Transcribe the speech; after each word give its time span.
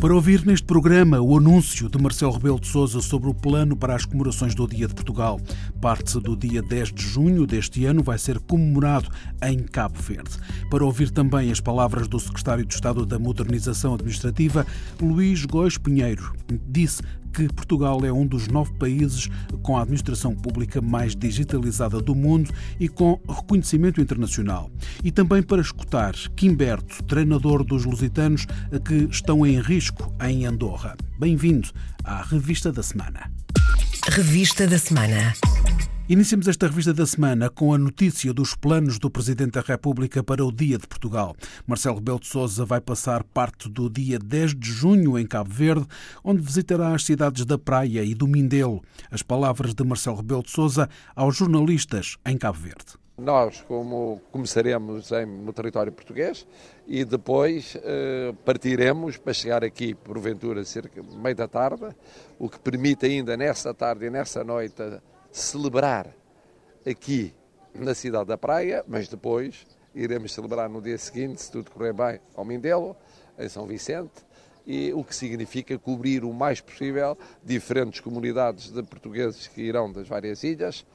Para 0.00 0.14
ouvir 0.14 0.46
neste 0.46 0.66
programa 0.66 1.20
o 1.20 1.36
anúncio 1.36 1.86
de 1.86 2.02
Marcelo 2.02 2.32
Rebelo 2.32 2.58
de 2.58 2.68
Sousa 2.68 3.02
sobre 3.02 3.28
o 3.28 3.34
plano 3.34 3.76
para 3.76 3.94
as 3.94 4.06
comemorações 4.06 4.54
do 4.54 4.66
Dia 4.66 4.88
de 4.88 4.94
Portugal. 4.94 5.38
Parte 5.78 6.18
do 6.18 6.34
dia 6.34 6.62
10 6.62 6.90
de 6.94 7.02
junho 7.02 7.46
deste 7.46 7.84
ano 7.84 8.02
vai 8.02 8.16
ser 8.16 8.38
comemorado 8.38 9.10
em 9.42 9.58
Cabo 9.58 10.00
Verde. 10.00 10.30
Para 10.70 10.86
ouvir 10.86 11.10
também 11.10 11.52
as 11.52 11.60
palavras 11.60 12.08
do 12.08 12.18
secretário 12.18 12.64
de 12.64 12.72
Estado 12.72 13.04
da 13.04 13.18
Modernização 13.18 13.92
Administrativa, 13.92 14.66
Luís 15.02 15.44
Góis 15.44 15.76
Pinheiro, 15.76 16.32
disse 16.66 17.02
que 17.32 17.48
Portugal 17.52 18.04
é 18.04 18.12
um 18.12 18.26
dos 18.26 18.48
nove 18.48 18.72
países 18.74 19.28
com 19.62 19.76
a 19.76 19.82
administração 19.82 20.34
pública 20.34 20.80
mais 20.80 21.14
digitalizada 21.14 22.00
do 22.00 22.14
mundo 22.14 22.50
e 22.78 22.88
com 22.88 23.20
reconhecimento 23.28 24.00
internacional. 24.00 24.70
E 25.02 25.10
também 25.10 25.42
para 25.42 25.60
escutar 25.60 26.14
Quimberto, 26.36 27.02
treinador 27.04 27.64
dos 27.64 27.84
lusitanos 27.84 28.46
que 28.84 29.08
estão 29.10 29.46
em 29.46 29.60
risco 29.60 30.14
em 30.22 30.46
Andorra. 30.46 30.96
Bem-vindo 31.18 31.68
à 32.04 32.22
Revista 32.22 32.72
da 32.72 32.82
Semana. 32.82 33.30
Revista 34.08 34.66
da 34.66 34.78
Semana. 34.78 35.34
Iniciamos 36.10 36.48
esta 36.48 36.66
revista 36.66 36.92
da 36.92 37.06
semana 37.06 37.48
com 37.48 37.72
a 37.72 37.78
notícia 37.78 38.34
dos 38.34 38.56
planos 38.56 38.98
do 38.98 39.08
Presidente 39.08 39.52
da 39.52 39.60
República 39.60 40.24
para 40.24 40.44
o 40.44 40.50
Dia 40.50 40.76
de 40.76 40.88
Portugal. 40.88 41.36
Marcelo 41.64 41.98
Rebelo 41.98 42.18
de 42.18 42.26
Sousa 42.26 42.64
vai 42.64 42.80
passar 42.80 43.22
parte 43.22 43.68
do 43.68 43.88
dia 43.88 44.18
10 44.18 44.56
de 44.56 44.72
junho 44.72 45.16
em 45.16 45.24
Cabo 45.24 45.50
Verde, 45.50 45.86
onde 46.24 46.42
visitará 46.42 46.92
as 46.92 47.04
cidades 47.04 47.44
da 47.44 47.56
Praia 47.56 48.02
e 48.02 48.12
do 48.12 48.26
Mindelo. 48.26 48.82
As 49.08 49.22
palavras 49.22 49.72
de 49.72 49.84
Marcelo 49.84 50.16
Rebelo 50.16 50.42
de 50.42 50.50
Sousa 50.50 50.90
aos 51.14 51.36
jornalistas 51.36 52.16
em 52.26 52.36
Cabo 52.36 52.58
Verde. 52.58 52.98
Nós, 53.16 53.60
como 53.68 54.20
começaremos 54.32 55.12
em, 55.12 55.26
no 55.26 55.52
território 55.52 55.92
português 55.92 56.44
e 56.88 57.04
depois 57.04 57.76
eh, 57.84 58.34
partiremos 58.44 59.16
para 59.16 59.32
chegar 59.32 59.62
aqui, 59.62 59.94
porventura, 59.94 60.64
cerca 60.64 61.00
de 61.00 61.16
meia 61.16 61.36
da 61.36 61.46
tarde, 61.46 61.86
o 62.36 62.48
que 62.48 62.58
permite 62.58 63.06
ainda 63.06 63.36
nessa 63.36 63.72
tarde 63.72 64.06
e 64.06 64.10
nessa 64.10 64.42
noite 64.42 64.82
celebrar 65.30 66.14
aqui 66.86 67.34
na 67.74 67.94
cidade 67.94 68.26
da 68.26 68.38
Praia, 68.38 68.84
mas 68.86 69.08
depois 69.08 69.66
iremos 69.94 70.32
celebrar 70.32 70.68
no 70.68 70.80
dia 70.80 70.98
seguinte, 70.98 71.42
se 71.42 71.50
tudo 71.50 71.70
correr 71.70 71.92
bem, 71.92 72.20
ao 72.34 72.44
Mindelo, 72.44 72.96
em 73.38 73.48
São 73.48 73.66
Vicente, 73.66 74.24
e 74.66 74.92
o 74.92 75.02
que 75.02 75.14
significa 75.14 75.78
cobrir 75.78 76.24
o 76.24 76.32
mais 76.32 76.60
possível 76.60 77.16
diferentes 77.42 78.00
comunidades 78.00 78.70
de 78.70 78.82
portugueses 78.82 79.48
que 79.48 79.62
irão 79.62 79.90
das 79.90 80.06
várias 80.06 80.44
ilhas 80.44 80.86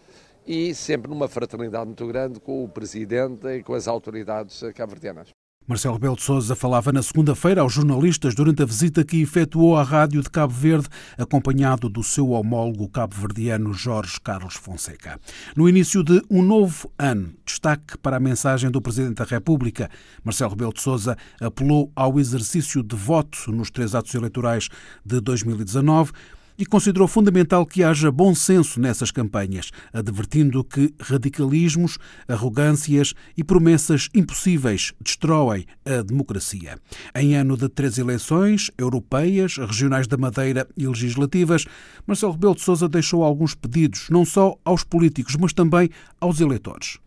e 0.45 0.73
sempre 0.75 1.09
numa 1.09 1.27
fraternidade 1.27 1.85
muito 1.85 2.07
grande 2.07 2.39
com 2.39 2.63
o 2.63 2.69
Presidente 2.69 3.47
e 3.47 3.63
com 3.63 3.73
as 3.73 3.87
autoridades 3.87 4.61
cabo-verdianas. 4.75 5.29
Marcelo 5.67 5.97
Belo 5.97 6.15
de 6.15 6.21
Souza 6.21 6.55
falava 6.55 6.91
na 6.91 7.01
segunda-feira 7.01 7.61
aos 7.61 7.73
jornalistas 7.73 8.35
durante 8.35 8.61
a 8.61 8.65
visita 8.67 9.03
que 9.03 9.19
efetuou 9.19 9.75
à 9.75 9.81
Rádio 9.81 10.21
de 10.21 10.29
Cabo 10.29 10.53
Verde, 10.53 10.87
acompanhado 11.17 11.89
do 11.89 12.03
seu 12.03 12.29
homólogo 12.29 12.87
cabo-verdiano 12.87 13.73
Jorge 13.73 14.21
Carlos 14.23 14.53
Fonseca. 14.53 15.19
No 15.55 15.67
início 15.67 16.03
de 16.03 16.21
um 16.29 16.43
novo 16.43 16.91
ano, 16.99 17.33
destaque 17.43 17.97
para 17.97 18.17
a 18.17 18.19
mensagem 18.19 18.69
do 18.69 18.79
Presidente 18.79 19.15
da 19.15 19.23
República. 19.23 19.89
Marcelo 20.23 20.51
Rebelo 20.51 20.71
de 20.71 20.81
Souza 20.81 21.17
apelou 21.41 21.91
ao 21.95 22.19
exercício 22.19 22.83
de 22.83 22.95
voto 22.95 23.51
nos 23.51 23.71
três 23.71 23.95
atos 23.95 24.13
eleitorais 24.13 24.69
de 25.03 25.19
2019 25.19 26.11
e 26.57 26.65
considerou 26.65 27.07
fundamental 27.07 27.65
que 27.65 27.83
haja 27.83 28.11
bom 28.11 28.33
senso 28.33 28.79
nessas 28.79 29.11
campanhas, 29.11 29.71
advertindo 29.93 30.63
que 30.63 30.93
radicalismos, 30.99 31.97
arrogâncias 32.27 33.13
e 33.37 33.43
promessas 33.43 34.09
impossíveis 34.13 34.93
destroem 35.01 35.65
a 35.85 36.01
democracia. 36.01 36.77
Em 37.13 37.35
ano 37.35 37.57
de 37.57 37.69
três 37.69 37.97
eleições, 37.97 38.71
europeias, 38.77 39.57
regionais 39.57 40.07
da 40.07 40.17
Madeira 40.17 40.67
e 40.77 40.87
legislativas, 40.87 41.65
Marcelo 42.05 42.33
Rebelo 42.33 42.55
de 42.55 42.61
Sousa 42.61 42.87
deixou 42.87 43.23
alguns 43.23 43.55
pedidos, 43.55 44.09
não 44.09 44.25
só 44.25 44.57
aos 44.63 44.83
políticos, 44.83 45.35
mas 45.35 45.53
também 45.53 45.89
aos 46.19 46.39
eleitores. 46.39 46.99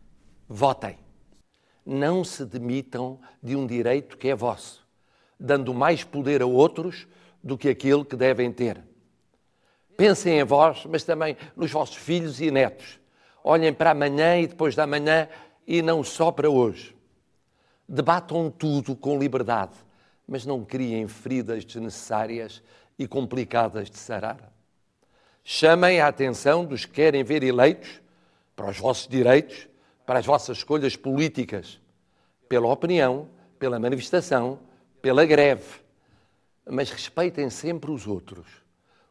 Votem. 0.49 0.97
Não 1.85 2.23
se 2.23 2.45
demitam 2.45 3.19
de 3.43 3.57
um 3.57 3.67
direito 3.67 4.19
que 4.19 4.29
é 4.29 4.35
vosso, 4.35 4.87
dando 5.41 5.73
mais 5.73 6.05
poder 6.05 6.43
a 6.43 6.47
outros 6.47 7.07
do 7.43 7.57
que 7.57 7.69
aquele 7.69 8.05
que 8.05 8.17
devem 8.17 8.53
ter. 8.53 8.83
Pensem 9.99 10.39
em 10.39 10.45
vós, 10.45 10.87
mas 10.87 11.03
também 11.03 11.37
nos 11.57 11.73
vossos 11.73 11.97
filhos 11.97 12.41
e 12.41 12.53
netos. 12.53 13.01
Olhem 13.43 13.75
para 13.75 13.91
amanhã 13.91 14.39
e 14.39 14.47
depois 14.47 14.77
da 14.77 14.87
manhã 14.87 15.29
e 15.67 15.83
não 15.83 16.05
só 16.05 16.31
para 16.31 16.49
hoje. 16.49 16.97
Debatam 17.89 18.49
tudo 18.49 18.95
com 18.95 19.19
liberdade, 19.19 19.73
mas 20.25 20.47
não 20.47 20.65
criem 20.65 21.09
feridas 21.09 21.65
desnecessárias 21.65 22.63
e 22.97 23.09
complicadas 23.09 23.91
de 23.91 23.99
sarar. 23.99 24.53
Chamem 25.43 26.01
a 26.01 26.07
atenção 26.07 26.65
dos 26.65 26.85
que 26.85 26.93
querem 26.93 27.25
ver 27.25 27.43
eleitos 27.43 28.01
para 28.55 28.71
os 28.71 28.79
vossos 28.79 29.09
direitos, 29.09 29.67
para 30.07 30.21
as 30.21 30.27
vossas 30.27 30.59
escolhas 30.59 30.95
políticas, 30.95 31.81
pela 32.49 32.69
opinião, 32.69 33.29
pela 33.59 33.81
manifestação, 33.81 34.61
pela 35.03 35.27
greve. 35.27 35.81
Mas 36.65 36.89
respeitem 36.89 37.51
sempre 37.51 37.91
os 37.91 38.07
outros 38.07 38.68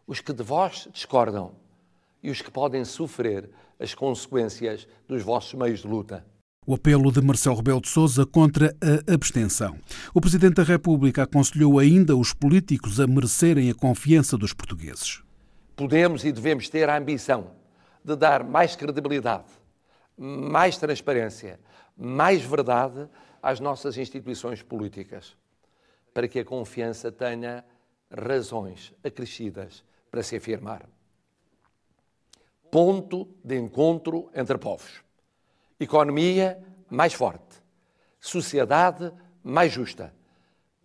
os 0.08 0.22
que 0.22 0.32
de 0.32 0.42
vós 0.42 0.88
discordam 0.94 1.52
e 2.24 2.32
os 2.32 2.42
que 2.42 2.50
podem 2.50 2.86
sofrer 2.86 3.50
as 3.78 3.94
consequências 3.94 4.88
dos 5.08 5.22
vossos 5.22 5.54
meios 5.54 5.82
de 5.82 5.88
luta. 5.88 6.26
O 6.66 6.74
apelo 6.74 7.12
de 7.12 7.22
Marcelo 7.22 7.58
Rebelo 7.58 7.82
de 7.82 7.90
Sousa 7.90 8.26
contra 8.26 8.76
a 8.82 9.14
abstenção. 9.14 9.78
O 10.14 10.20
Presidente 10.20 10.56
da 10.56 10.64
República 10.64 11.24
aconselhou 11.24 11.78
ainda 11.78 12.16
os 12.16 12.34
políticos 12.34 13.00
a 13.00 13.08
merecerem 13.08 13.70
a 13.70 13.76
confiança 13.76 14.38
dos 14.38 14.54
portugueses. 14.54 15.22
Podemos 15.76 16.26
e 16.26 16.32
devemos 16.32 16.68
ter 16.70 16.90
a 16.90 16.98
ambição 16.98 17.52
de 18.04 18.16
dar 18.16 18.44
mais 18.44 18.76
credibilidade, 18.76 19.46
mais 20.18 20.78
transparência, 20.78 21.60
mais 21.96 22.42
verdade 22.42 23.08
às 23.42 23.60
nossas 23.60 23.98
instituições 23.98 24.62
políticas, 24.62 25.38
para 26.14 26.28
que 26.28 26.40
a 26.40 26.46
confiança 26.46 27.12
tenha 27.12 27.64
razões 28.12 28.94
acrescidas 29.04 29.84
para 30.18 30.24
se 30.24 30.36
afirmar. 30.36 30.90
Ponto 32.72 33.30
de 33.44 33.56
encontro 33.56 34.32
entre 34.34 34.58
povos. 34.58 35.04
Economia 35.80 36.60
mais 36.90 37.14
forte. 37.14 37.62
Sociedade 38.20 39.14
mais 39.44 39.72
justa. 39.72 40.12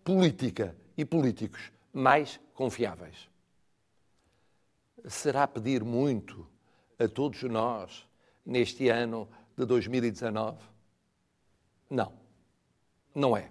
Política 0.03 0.77
e 0.95 1.03
políticos 1.03 1.71
mais 1.91 2.39
confiáveis. 2.53 3.27
Será 5.07 5.47
pedir 5.47 5.83
muito 5.83 6.47
a 6.99 7.07
todos 7.07 7.41
nós 7.41 8.07
neste 8.45 8.87
ano 8.89 9.27
de 9.57 9.65
2019? 9.65 10.59
Não, 11.89 12.13
não 13.15 13.35
é 13.35 13.49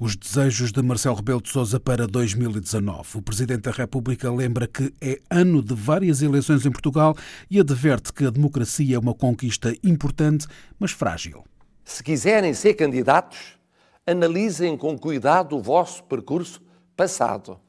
os 0.00 0.16
desejos 0.16 0.72
de 0.72 0.80
Marcelo 0.80 1.16
Rebelo 1.16 1.42
de 1.42 1.50
Sousa 1.50 1.78
para 1.78 2.06
2019. 2.06 3.18
O 3.18 3.22
Presidente 3.22 3.64
da 3.64 3.70
República 3.70 4.32
lembra 4.32 4.66
que 4.66 4.94
é 4.98 5.20
ano 5.28 5.62
de 5.62 5.74
várias 5.74 6.22
eleições 6.22 6.64
em 6.64 6.70
Portugal 6.70 7.14
e 7.50 7.60
adverte 7.60 8.10
que 8.10 8.24
a 8.24 8.30
democracia 8.30 8.96
é 8.96 8.98
uma 8.98 9.12
conquista 9.12 9.76
importante, 9.84 10.46
mas 10.78 10.92
frágil. 10.92 11.44
Se 11.84 12.02
quiserem 12.02 12.54
ser 12.54 12.72
candidatos, 12.74 13.58
analisem 14.06 14.74
com 14.74 14.98
cuidado 14.98 15.54
o 15.58 15.62
vosso 15.62 16.02
percurso 16.04 16.62
passado 16.96 17.60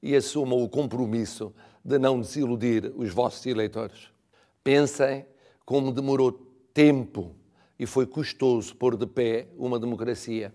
e 0.00 0.14
assumam 0.14 0.62
o 0.62 0.68
compromisso 0.68 1.52
de 1.84 1.98
não 1.98 2.20
desiludir 2.20 2.92
os 2.94 3.12
vossos 3.12 3.44
eleitores. 3.44 4.08
Pensem 4.62 5.26
como 5.66 5.90
demorou 5.90 6.30
tempo 6.72 7.34
e 7.76 7.86
foi 7.86 8.06
custoso 8.06 8.76
pôr 8.76 8.96
de 8.96 9.04
pé 9.04 9.48
uma 9.58 9.80
democracia 9.80 10.54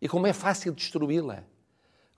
e 0.00 0.08
como 0.08 0.26
é 0.26 0.32
fácil 0.32 0.72
destruí-la. 0.72 1.44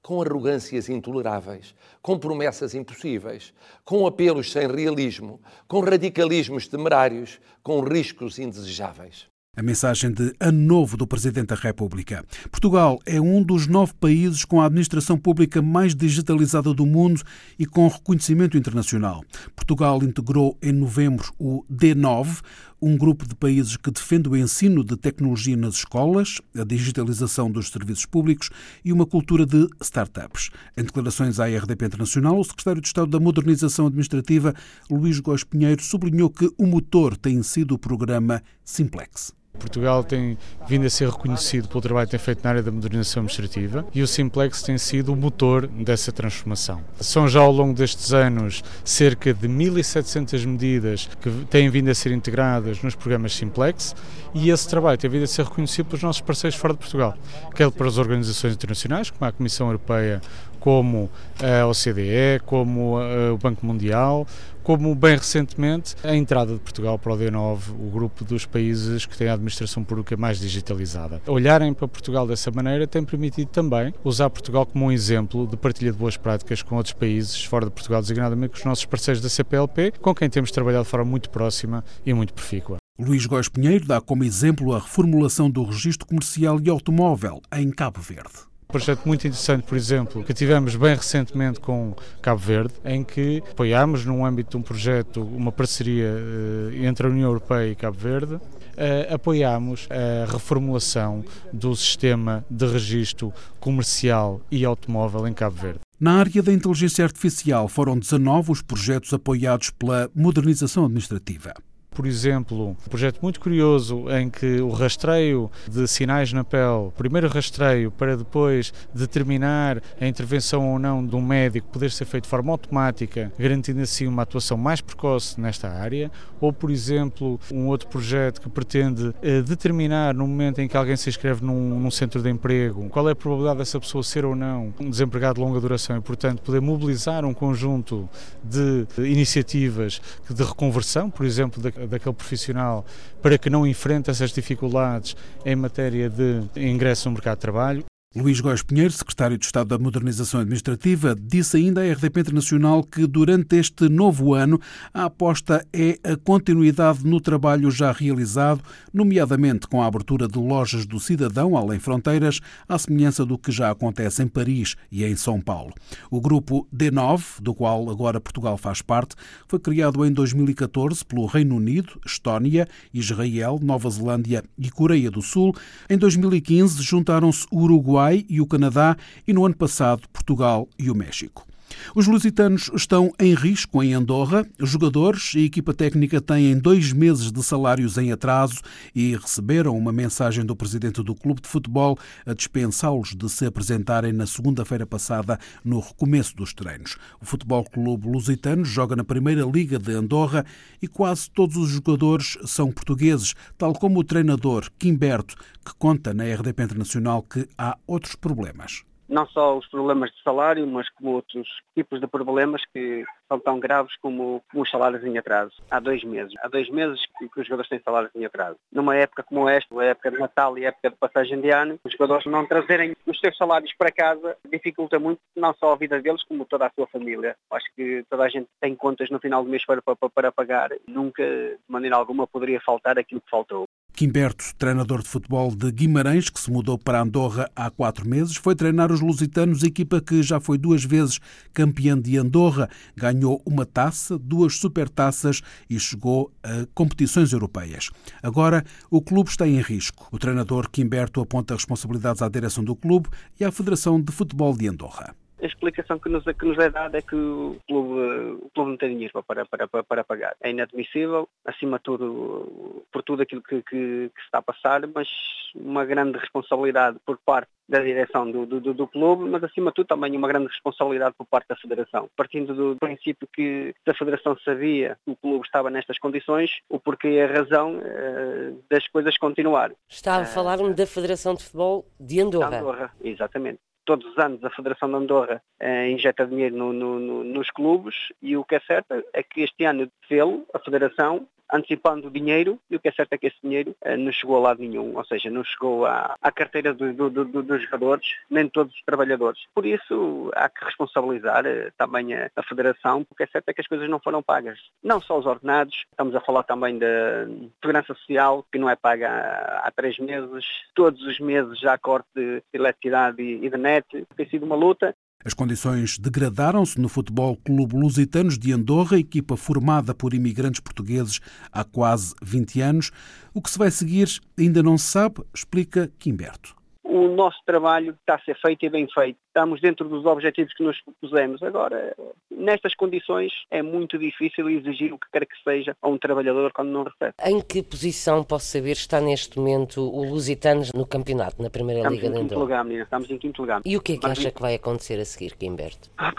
Com 0.01 0.21
arrogâncias 0.21 0.89
intoleráveis, 0.89 1.75
com 2.01 2.19
promessas 2.19 2.75
impossíveis, 2.75 3.55
com 3.85 4.05
apelos 4.05 4.51
sem 4.51 4.67
realismo, 4.67 5.41
com 5.69 5.81
radicalismos 5.81 6.67
temerários, 6.67 7.41
com 7.63 7.81
riscos 7.81 8.39
indesejáveis. 8.39 9.33
A 9.55 9.63
mensagem 9.63 10.11
de 10.11 10.35
Ano 10.41 10.59
Novo 10.59 10.97
do 10.97 11.07
Presidente 11.07 11.49
da 11.49 11.55
República. 11.55 12.25
Portugal 12.51 12.99
é 13.05 13.21
um 13.21 13.43
dos 13.43 13.67
nove 13.67 13.93
países 14.01 14.47
com 14.47 14.63
a 14.63 14.65
administração 14.65 15.19
pública 15.19 15.61
mais 15.61 15.95
digitalizada 15.95 16.73
do 16.73 16.87
mundo 16.87 17.21
e 17.59 17.67
com 17.67 17.87
reconhecimento 17.87 18.57
internacional. 18.57 19.23
Portugal 19.55 20.03
integrou 20.03 20.57
em 20.63 20.73
novembro 20.73 21.35
o 21.39 21.67
D9, 21.71 22.41
um 22.83 22.97
grupo 22.97 23.27
de 23.27 23.35
países 23.37 23.77
que 23.77 23.93
defende 23.93 24.29
o 24.29 24.37
ensino 24.37 24.83
de 24.83 24.97
tecnologia 24.97 25.57
nas 25.57 25.77
escolas, 25.77 26.41
a 26.59 26.65
digitalização 26.65 27.49
dos 27.49 27.69
serviços 27.69 28.05
públicos 28.05 28.51
e 28.85 28.93
uma 28.93 29.07
cultura 29.07 29.47
de 29.47 29.69
startups. 29.81 30.51
Em 30.77 30.83
declarações 30.83 31.39
à 31.39 31.47
RDP 31.47 31.87
Internacional, 31.87 32.41
o 32.41 32.45
secretário 32.45 32.81
de 32.81 32.89
Estado 32.89 33.09
da 33.09 33.21
Modernização 33.21 33.87
Administrativa, 33.87 34.53
Luís 34.91 35.21
Góes 35.21 35.45
Pinheiro, 35.45 35.81
sublinhou 35.81 36.29
que 36.29 36.51
o 36.59 36.67
motor 36.67 37.17
tem 37.17 37.41
sido 37.45 37.75
o 37.77 37.79
programa 37.79 38.43
Simplex. 38.65 39.42
Portugal 39.59 40.03
tem 40.03 40.37
vindo 40.67 40.87
a 40.87 40.91
ser 40.91 41.09
reconhecido 41.09 41.69
pelo 41.69 41.81
trabalho 41.81 42.07
que 42.07 42.13
tem 42.13 42.21
feito 42.21 42.43
na 42.43 42.51
área 42.51 42.63
da 42.63 42.71
modernização 42.71 43.21
administrativa 43.23 43.87
e 43.95 44.03
o 44.03 44.07
Simplex 44.07 44.63
tem 44.63 44.77
sido 44.79 45.13
o 45.13 45.17
motor 45.17 45.67
dessa 45.67 46.11
transformação. 46.11 46.83
São 47.01 47.29
já 47.29 47.41
ao 47.41 47.53
longo 47.53 47.75
destes 47.75 48.13
anos 48.13 48.63
cerca 48.85 49.33
de 49.33 49.49
1.700 49.49 50.47
medidas 50.47 51.09
que 51.21 51.31
têm 51.47 51.71
vindo 51.71 51.91
a 51.91 51.95
ser 51.95 52.13
integradas 52.13 52.83
nos 52.83 52.95
programas 52.95 53.35
Simplex 53.35 53.95
e 54.35 54.51
esse 54.51 54.69
trabalho 54.69 54.99
tem 54.99 55.11
vindo 55.11 55.25
a 55.25 55.27
ser 55.27 55.45
reconhecido 55.45 55.87
pelos 55.87 56.03
nossos 56.03 56.23
parceiros 56.23 56.59
fora 56.59 56.73
de 56.73 56.81
Portugal, 56.81 57.15
quer 57.55 57.71
as 57.83 57.99
organizações 57.99 58.55
internacionais, 58.55 59.11
como 59.11 59.29
a 59.29 59.33
Comissão 59.33 59.67
Europeia, 59.67 60.21
como 60.63 61.11
a 61.43 61.67
OCDE, 61.67 62.41
como 62.47 62.99
o 62.99 63.37
Banco 63.37 63.67
Mundial, 63.67 64.25
como 64.63 64.95
bem 64.95 65.17
recentemente 65.17 65.97
a 66.05 66.15
entrada 66.15 66.53
de 66.53 66.61
Portugal 66.61 66.97
para 66.97 67.13
o 67.13 67.19
D9, 67.19 67.71
o 67.71 67.91
grupo 67.91 68.25
dos 68.25 68.47
países 68.47 69.05
que 69.05 69.19
têm 69.19 69.27
a 69.29 69.33
administração 69.33 69.83
pública 69.83 70.17
mais 70.17 70.39
digitalizada. 70.39 71.21
Olharem 71.27 71.75
para 71.75 71.89
Portugal 71.89 72.29
dessa 72.29 72.53
maneira 72.53 72.87
tem 72.87 73.03
permitido 73.03 73.49
também 73.49 73.93
usar 74.05 74.31
Portugal 74.31 74.65
como 74.65 74.85
um 74.85 74.93
exemplo 74.93 75.49
de 75.49 75.57
partilha 75.57 75.91
de 75.91 75.99
boas 75.99 76.17
práticas 76.17 76.63
com 76.63 76.77
outros 76.77 76.95
países 76.95 77.43
fora 77.43 77.67
de 77.67 77.73
Portugal, 77.73 78.01
designadamente 78.01 78.53
com 78.53 78.59
os 78.59 78.65
nossos 78.65 78.85
parceiros 78.85 79.21
da 79.21 79.29
CPLP, 79.29 79.95
com 80.01 80.15
quem 80.15 80.31
temos 80.31 80.53
trabalhado 80.53 80.85
de 80.85 80.91
forma 80.91 81.07
muito 81.07 81.29
próxima 81.29 81.85
e 82.07 82.15
muito 82.15 82.33
profícua. 82.33 82.77
Luís 83.01 83.27
Góes 83.27 83.49
Pinheiro 83.49 83.85
dá 83.85 84.01
como 84.01 84.23
exemplo 84.23 84.73
a 84.75 84.79
reformulação 84.79 85.51
do 85.51 85.65
registro 85.65 86.07
comercial 86.07 86.61
e 86.63 86.71
automóvel 86.71 87.43
em 87.53 87.69
Cabo 87.71 88.01
Verde 88.01 88.52
projeto 88.73 89.05
muito 89.05 89.27
interessante, 89.27 89.65
por 89.65 89.77
exemplo, 89.77 90.25
que 90.25 90.33
tivemos 90.33 90.75
bem 90.75 90.97
recentemente 90.97 91.61
com 91.61 91.95
Cabo 92.23 92.41
Verde, 92.41 92.73
em 92.85 93.05
que 93.05 93.43
apoiámos, 93.51 94.07
num 94.07 94.25
âmbito 94.25 94.53
de 94.53 94.57
um 94.57 94.63
projeto, 94.63 95.23
uma 95.23 95.53
parceria 95.53 96.11
eh, 96.11 96.87
entre 96.87 97.07
a 97.07 97.11
União 97.11 97.29
Europeia 97.29 97.71
e 97.71 97.75
Cabo 97.77 97.99
Verde, 97.99 98.41
Uh, 98.73 99.15
apoiámos 99.15 99.87
a 99.91 100.33
reformulação 100.33 101.23
do 101.53 101.77
sistema 101.77 102.43
de 102.51 102.67
registro 102.67 103.31
comercial 103.61 104.41
e 104.51 104.65
automóvel 104.65 105.29
em 105.29 105.35
Cabo 105.35 105.57
Verde. 105.57 105.81
Na 106.01 106.15
área 106.15 106.43
da 106.43 106.51
inteligência 106.51 107.05
artificial 107.05 107.69
foram 107.69 107.99
19 107.99 108.51
os 108.51 108.63
projetos 108.63 109.13
apoiados 109.13 109.69
pela 109.69 110.11
modernização 110.15 110.87
administrativa. 110.87 111.53
Por 111.95 112.07
exemplo, 112.07 112.71
um 112.71 112.75
projeto 112.89 113.21
muito 113.21 113.39
curioso 113.39 114.07
em 114.11 114.31
que 114.31 114.61
o 114.61 114.71
rastreio 114.71 115.51
de 115.71 115.87
sinais 115.87 116.33
na 116.33 116.43
pele, 116.43 116.91
primeiro 116.97 117.29
rastreio 117.29 117.91
para 117.91 118.17
depois 118.17 118.73
determinar 118.95 119.83
a 120.01 120.07
intervenção 120.07 120.73
ou 120.73 120.79
não 120.79 121.05
de 121.05 121.15
um 121.15 121.21
médico 121.21 121.69
poder 121.69 121.91
ser 121.91 122.07
feito 122.07 122.25
de 122.25 122.31
forma 122.31 122.51
automática, 122.51 123.31
garantindo 123.39 123.81
assim 123.81 124.07
uma 124.07 124.23
atuação 124.23 124.57
mais 124.57 124.81
precoce 124.81 125.41
nesta 125.41 125.69
área, 125.69 126.11
ou 126.41 126.53
por 126.53 126.71
exemplo, 126.71 127.39
um 127.53 127.67
outro 127.67 127.89
projeto 127.89 128.41
que 128.41 128.49
pretende 128.49 129.15
eh, 129.23 129.43
determinar 129.43 130.15
no 130.15 130.27
momento 130.27 130.61
em 130.61 130.69
que 130.69 130.77
alguém 130.77 130.97
se 130.97 131.09
inscreve 131.11 131.45
num, 131.45 131.79
num 131.79 131.91
centro 131.91 132.23
de 132.23 132.31
emprego, 132.31 132.89
qual 132.89 133.09
é 133.09 133.13
a 133.13 133.17
probabilidade 133.17 133.59
dessa 133.59 133.79
pessoa 133.79 134.03
ser 134.03 134.25
ou 134.25 134.35
não 134.35 134.73
um 134.81 134.89
desempregado 134.89 135.35
de 135.35 135.41
longa 135.41 135.61
duração 135.61 135.97
e, 135.97 136.01
portanto, 136.01 136.43
poder 136.43 136.61
mobilizar 136.61 137.25
um 137.25 137.35
conjunto 137.35 138.09
de 138.43 138.87
iniciativas 138.99 140.01
de 140.29 140.43
reconversão, 140.43 141.11
por 141.11 141.27
exemplo, 141.27 141.63
daquele 141.87 142.15
profissional 142.15 142.85
para 143.21 143.39
que 143.39 143.51
não 143.51 143.67
enfrente 143.67 144.11
essas 144.11 144.31
dificuldades 144.31 145.17
em 145.45 145.57
matéria 145.57 146.09
de 146.09 146.43
ingresso 146.57 147.09
no 147.09 147.15
mercado 147.15 147.37
de 147.37 147.41
trabalho. 147.41 147.92
Luís 148.15 148.41
Góes 148.41 148.63
Pinheiro, 148.63 148.93
secretário 148.93 149.39
de 149.39 149.47
Estado 149.47 149.69
da 149.69 149.79
Modernização 149.79 150.41
Administrativa, 150.41 151.17
disse 151.19 151.57
ainda 151.57 151.81
à 151.81 151.93
RDP 151.93 152.21
Internacional 152.21 152.85
que 152.85 153.07
durante 153.07 153.57
este 153.57 153.89
novo 153.89 154.35
ano 154.35 154.61
a 154.93 155.07
aposta 155.07 155.67
é 155.73 155.99
a 156.05 156.15
continuidade 156.15 157.07
no 157.07 157.23
trabalho 157.23 157.71
já 157.71 157.91
realizado, 157.91 158.61
nomeadamente 158.93 159.67
com 159.67 159.81
a 159.81 159.87
abertura 159.87 160.29
de 160.29 160.39
lojas 160.39 160.85
do 160.85 161.01
cidadão 161.01 161.57
além 161.57 161.79
fronteiras, 161.79 162.41
à 162.69 162.79
semelhança 162.79 163.25
do 163.25 163.39
que 163.39 163.51
já 163.51 163.71
acontece 163.71 164.23
em 164.23 164.29
Paris 164.29 164.77
e 164.91 165.05
em 165.05 165.17
São 165.17 165.41
Paulo. 165.41 165.73
O 166.11 166.21
grupo 166.21 166.69
D9, 166.71 167.41
do 167.41 167.55
qual 167.55 167.89
agora 167.89 168.21
Portugal 168.21 168.59
faz 168.59 168.83
parte, 168.83 169.17
foi 169.49 169.59
criado 169.59 170.05
em 170.05 170.13
2014 170.13 171.03
pelo 171.03 171.25
Reino 171.25 171.57
Unido, 171.57 171.99
Estónia, 172.05 172.69
Israel, 172.93 173.59
Nova 173.63 173.89
Zelândia 173.89 174.45
e 174.59 174.71
Coreia 174.71 175.11
do 175.11 175.23
Sul. 175.23 175.55
Em 175.89 175.97
2015 175.97 176.83
juntaram-se 176.83 177.47
Uruguai 177.51 178.02
Uruguai 178.03 178.27
e 178.29 178.41
o 178.41 178.47
Canadá 178.47 178.97
e 179.27 179.33
no 179.33 179.47
ano 179.47 179.55
passado 179.55 180.09
Portugal 180.13 180.69
e 180.79 180.91
o 180.91 180.95
México. 180.95 181.47
Os 181.95 182.07
lusitanos 182.07 182.71
estão 182.75 183.13
em 183.19 183.35
risco 183.35 183.83
em 183.83 183.95
Andorra. 183.95 184.47
Os 184.61 184.71
jogadores 184.71 185.35
e 185.35 185.45
equipa 185.45 185.75
técnica 185.75 186.21
têm 186.21 186.59
dois 186.59 186.93
meses 186.93 187.31
de 187.31 187.43
salários 187.43 187.99
em 187.99 188.13
atraso 188.13 188.61
e 188.95 189.15
receberam 189.17 189.77
uma 189.77 189.93
mensagem 189.93 190.45
do 190.45 190.57
presidente 190.57 191.03
do 191.03 191.15
clube 191.15 191.43
de 191.43 191.49
futebol 191.49 191.99
a 192.25 192.33
dispensá-los 192.33 193.15
de 193.15 193.29
se 193.29 193.47
apresentarem 193.47 194.13
na 194.13 194.27
segunda-feira 194.27 194.87
passada 194.87 195.39
no 195.65 195.81
recomeço 195.81 196.37
dos 196.37 196.55
treinos. 196.55 196.97
O 197.21 197.27
Futebol 197.27 197.65
Clube 197.65 198.09
Lusitano 198.09 198.65
joga 198.65 198.97
na 198.97 199.05
Primeira 199.05 199.45
Liga 199.45 199.79
de 199.79 199.93
Andorra 199.93 200.45
e 200.81 200.89
quase 200.89 201.31
todos 201.31 201.57
os 201.57 201.71
jogadores 201.71 202.39
são 202.45 202.73
portugueses, 202.73 203.35
tal 203.59 203.73
como 203.73 204.01
o 204.01 204.05
treinador 204.05 204.69
Quimberto, 204.79 205.37
que 205.65 205.75
conta 205.79 206.15
na 206.15 206.25
RDP 206.25 206.63
Internacional 206.63 207.23
que 207.23 207.47
há 207.57 207.77
outros 207.87 208.15
problemas 208.15 208.85
não 209.09 209.27
só 209.27 209.57
os 209.57 209.67
problemas 209.69 210.11
de 210.11 210.23
salário, 210.23 210.67
mas 210.67 210.89
como 210.91 211.13
outros 211.13 211.49
tipos 211.75 212.01
de 212.01 212.07
problemas 212.07 212.63
que 212.73 213.05
são 213.29 213.39
tão 213.39 213.59
graves 213.59 213.97
como, 213.97 214.43
os 214.55 214.71
salários 214.71 215.05
em 215.05 215.19
atraso. 215.19 215.53
Há 215.71 215.81
dois 215.81 216.05
meses. 216.05 216.33
Há 216.43 216.49
dois 216.49 216.69
meses 216.69 217.01
que, 217.19 217.29
que 217.29 217.41
os 217.41 217.47
jogadores 217.47 217.69
têm 217.69 217.81
salários 217.81 218.11
em 218.15 218.25
atraso. 218.25 218.57
Numa 218.71 218.97
época 218.97 219.23
como 219.23 219.49
esta, 219.49 219.81
a 219.81 219.85
época 219.85 220.11
de 220.11 220.19
Natal 220.19 220.59
e 220.59 220.65
a 220.65 220.69
época 220.69 220.91
de 220.91 220.97
passagem 220.97 221.41
de 221.41 221.51
ano, 221.51 221.79
os 221.85 221.93
jogadores 221.93 222.27
não 222.27 222.47
trazerem 222.47 222.95
os 223.07 223.19
seus 223.19 223.37
salários 223.37 223.73
para 223.77 223.91
casa 223.91 224.37
dificulta 224.51 224.99
muito 224.99 225.21
não 225.37 225.55
só 225.55 225.73
a 225.73 225.77
vida 225.77 226.01
deles, 226.01 226.23
como 226.25 226.45
toda 226.45 226.67
a 226.67 226.71
sua 226.71 226.87
família. 226.87 227.37
Acho 227.51 227.67
que 227.75 228.05
toda 228.09 228.25
a 228.25 228.29
gente 228.29 228.49
tem 228.61 228.75
contas 228.75 229.11
no 229.11 229.19
final 229.19 229.43
do 229.43 229.51
mês 229.51 229.65
para, 229.65 229.81
para, 229.83 229.97
para 229.97 230.33
pagar. 230.33 230.71
Nunca, 230.87 231.23
de 231.23 231.59
maneira 231.69 231.97
alguma, 231.97 232.27
poderia 232.27 232.61
faltar 232.61 232.99
aquilo 232.99 233.21
que 233.21 233.31
faltou. 233.31 233.67
Quimberto, 233.95 234.45
treinador 234.57 235.03
de 235.03 235.09
futebol 235.09 235.55
de 235.55 235.71
Guimarães, 235.71 236.31
que 236.31 236.41
se 236.41 236.51
mudou 236.51 236.79
para 236.79 237.03
Andorra 237.03 237.51
há 237.55 237.71
quatro 237.71 238.09
meses, 238.09 238.37
foi 238.37 238.55
treinar 238.55 238.91
os 238.91 239.01
lusitanos, 239.01 239.63
equipa 239.63 240.01
que 240.01 240.23
já 240.23 240.41
foi 240.41 240.57
duas 240.57 240.83
vezes 240.83 241.21
campeã 241.53 242.01
de 242.01 242.17
Andorra, 242.17 242.71
ganhou 242.97 243.43
uma 243.45 243.67
taça, 243.67 244.19
duas 244.19 244.57
supertaças 244.57 245.43
e 245.69 245.79
chegou 245.79 246.33
a 246.43 246.67
competições 246.75 247.33
europeias. 247.33 247.91
Agora, 248.23 248.65
o 248.91 249.03
clube 249.03 249.31
está 249.31 249.47
em 249.47 249.61
risco. 249.61 250.09
O 250.11 250.19
treinador 250.19 250.71
Quimberto 250.71 251.21
aponta 251.21 251.55
responsabilidades 251.55 252.23
à 252.23 252.29
direção 252.29 252.65
do 252.65 252.75
clube 252.75 253.09
e 253.39 253.45
à 253.45 253.53
Federação 253.53 254.01
de 254.01 254.11
Futebol 254.11 254.57
de 254.57 254.69
Andorra 254.69 255.15
a 255.43 255.47
explicação 255.47 255.99
que 255.99 256.09
nos, 256.09 256.25
que 256.25 256.47
nos 256.47 256.59
é 256.59 256.71
dada 256.71 256.99
é 256.99 257.03
que 257.03 257.17
o 257.17 257.59
clube, 257.67 258.01
o 258.45 258.51
clube 258.55 258.71
não 258.71 258.77
tem 258.77 258.91
dinheiro 258.91 259.23
para, 259.25 259.45
para, 259.45 259.67
para, 259.67 259.83
para 259.83 260.05
pagar. 260.05 260.37
É 260.41 260.51
inadmissível, 260.51 261.29
acima 261.45 261.79
de 261.79 261.83
tudo, 261.83 262.85
por 262.93 263.03
tudo 263.03 263.23
aquilo 263.23 263.43
que, 263.43 263.61
que, 263.63 264.11
que, 264.15 264.21
se 264.21 264.25
está 264.25 264.39
a 264.39 264.43
passar, 264.43 264.87
mas 264.87 265.09
uma 265.55 265.85
grande 265.85 266.19
responsabilidade 266.19 266.99
por 267.05 267.19
parte 267.19 267.51
da 267.69 267.81
direção 267.81 268.31
do, 268.31 268.47
do, 268.47 268.75
do, 268.75 268.87
clube, 268.87 269.25
mas 269.25 269.43
acima 269.43 269.71
de 269.71 269.77
tudo 269.77 269.87
também 269.87 270.17
uma 270.17 270.29
grande 270.29 270.47
responsabilidade 270.47 271.15
por 271.17 271.27
parte 271.27 271.49
da 271.49 271.57
Federação. 271.57 272.09
Partindo 272.17 272.55
do 272.55 272.77
princípio 272.77 273.27
que 273.33 273.75
a 273.87 273.95
Federação 273.95 274.37
sabia 274.45 274.97
que 275.05 275.11
o 275.11 275.17
clube 275.17 275.45
estava 275.45 275.71
nestas 275.71 275.99
condições, 275.99 276.61
o 276.69 276.79
porquê 276.79 277.09
e 277.09 277.23
a 277.23 277.27
razão 277.27 277.79
uh, 277.79 278.63
das 278.71 278.87
coisas 278.89 279.17
continuar. 279.19 279.73
Está 279.89 280.19
a 280.19 280.25
falar-me 280.25 280.73
da 280.75 280.87
Federação 280.87 281.35
de 281.35 281.43
Futebol 281.43 281.87
de 281.99 282.21
Andorra. 282.21 282.59
Andorra, 282.59 282.93
exatamente 283.03 283.59
todos 283.85 284.07
os 284.07 284.19
anos 284.19 284.45
a 284.45 284.51
Federação 284.51 284.89
de 284.89 284.97
Andorra 284.97 285.43
eh, 285.61 285.91
injeta 285.91 286.27
dinheiro 286.27 286.57
no, 286.57 286.73
no, 286.73 286.99
no, 286.99 287.25
nos 287.25 287.51
clubes 287.51 287.95
e 288.21 288.37
o 288.37 288.45
que 288.45 288.57
é 288.57 288.61
certo 288.61 289.05
é 289.13 289.23
que 289.23 289.43
este 289.43 289.65
ano 289.65 289.91
fê-lo, 290.09 290.47
a 290.55 290.59
Federação, 290.59 291.27
antecipando 291.53 292.09
o 292.09 292.11
dinheiro 292.11 292.59
e 292.71 292.77
o 292.77 292.81
que 292.81 292.89
é 292.89 292.93
certo 292.93 293.13
é 293.13 293.19
que 293.19 293.27
esse 293.27 293.37
dinheiro 293.43 293.77
eh, 293.83 293.97
não 293.97 294.11
chegou 294.11 294.37
a 294.37 294.41
lado 294.41 294.61
nenhum, 294.61 294.97
ou 294.97 295.05
seja, 295.05 295.31
não 295.31 295.45
chegou 295.45 295.85
à, 295.85 296.17
à 296.21 296.33
carteira 296.33 296.73
do, 296.73 296.93
do, 296.93 297.11
do, 297.11 297.43
dos 297.43 297.63
jogadores, 297.63 298.17
nem 298.31 298.47
de 298.47 298.51
todos 298.51 298.75
os 298.75 298.83
trabalhadores. 298.83 299.41
Por 299.55 299.67
isso 299.67 300.31
há 300.35 300.49
que 300.49 300.65
responsabilizar 300.65 301.45
eh, 301.45 301.71
também 301.77 302.15
a, 302.15 302.31
a, 302.35 302.43
Federação, 302.43 303.05
porque 303.05 303.25
é 303.25 303.27
certo 303.27 303.49
é 303.49 303.53
que 303.53 303.61
as 303.61 303.67
coisas 303.67 303.89
não 303.89 304.01
foram 304.01 304.23
pagas. 304.23 304.59
Não 304.83 305.01
só 305.01 305.19
os 305.19 305.27
ordenados, 305.27 305.85
estamos 305.91 306.15
a 306.15 306.21
falar 306.21 306.43
também 306.45 306.79
da 306.79 307.27
segurança 307.61 307.95
social, 307.95 308.45
que 308.51 308.59
não 308.59 308.71
é 308.71 308.75
paga 308.75 309.11
há, 309.11 309.69
há 309.69 309.71
três 309.71 309.99
meses, 309.99 310.45
todos 310.75 311.03
os 311.03 311.21
meses 311.21 311.59
já 311.59 311.77
corte 311.77 312.09
de 312.15 312.43
eletricidade 312.53 313.23
e, 313.23 313.45
e 313.45 313.51
de 313.51 313.59
net, 313.59 313.72
tem 313.81 314.29
sido 314.29 314.45
uma 314.45 314.57
luta 314.57 314.95
As 315.25 315.35
condições 315.35 315.99
degradaram-se 315.99 316.81
no 316.81 316.89
Futebol 316.89 317.37
Clube 317.37 317.77
Lusitanos 317.77 318.39
de 318.39 318.53
Andorra, 318.53 318.99
equipa 318.99 319.37
formada 319.37 319.95
por 319.95 320.15
imigrantes 320.15 320.61
portugueses 320.61 321.21
há 321.51 321.65
quase 321.65 322.15
20 322.23 322.61
anos. 322.61 322.91
O 323.33 323.41
que 323.41 323.51
se 323.51 323.59
vai 323.59 323.71
seguir 323.71 324.09
ainda 324.39 324.63
não 324.63 324.77
se 324.77 324.87
sabe, 324.87 325.23
explica 325.35 325.91
Quimberto 325.99 326.62
o 326.93 327.09
nosso 327.09 327.39
trabalho 327.47 327.97
está 328.01 328.17
a 328.17 328.19
ser 328.21 328.39
feito 328.39 328.67
e 328.67 328.69
bem 328.69 328.87
feito. 328.93 329.17
Estamos 329.29 329.61
dentro 329.63 329.89
dos 329.89 330.05
objetivos 330.05 330.53
que 330.53 330.63
nos 330.63 330.79
propusemos. 330.83 331.43
Agora, 331.43 331.97
nestas 332.31 332.75
condições, 332.75 333.33
é 333.51 333.63
muito 333.63 333.99
difícil 333.99 334.51
exigir 334.51 334.93
o 334.93 334.99
que 334.99 335.07
quer 335.11 335.25
que 335.25 335.35
seja 335.43 335.75
a 335.81 335.89
um 335.89 335.97
trabalhador 335.97 336.53
quando 336.53 336.69
não 336.69 336.85
recebe. 336.85 337.15
Em 337.25 337.41
que 337.41 337.63
posição, 337.63 338.23
posso 338.23 338.47
saber, 338.47 338.73
está 338.73 339.01
neste 339.01 339.39
momento 339.39 339.81
o 339.81 340.05
Lusitanos 340.05 340.71
no 340.75 340.87
campeonato, 340.87 341.43
na 341.43 341.49
Primeira 341.49 341.81
Estamos 341.81 341.99
Liga 341.99 342.15
de 342.15 342.21
Andorra? 342.21 342.41
Lugar, 342.41 342.65
menina. 342.65 342.85
Estamos 342.85 343.11
em 343.11 343.17
quinto 343.17 343.41
lugar. 343.41 343.63
E 343.65 343.77
o 343.77 343.81
que 343.81 343.95
é 343.95 343.97
que 343.97 344.07
Mas, 344.07 344.19
acha 344.19 344.31
que 344.31 344.43
vai 344.43 344.55
acontecer 344.55 345.01
a 345.01 345.05
seguir, 345.07 345.35
Quimberto? 345.37 345.91
Ah, 345.97 346.13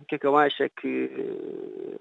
o 0.00 0.04
que 0.06 0.16
é 0.16 0.18
que 0.18 0.26
eu 0.26 0.36
acho 0.36 0.62
é 0.64 0.68
que 0.68 1.10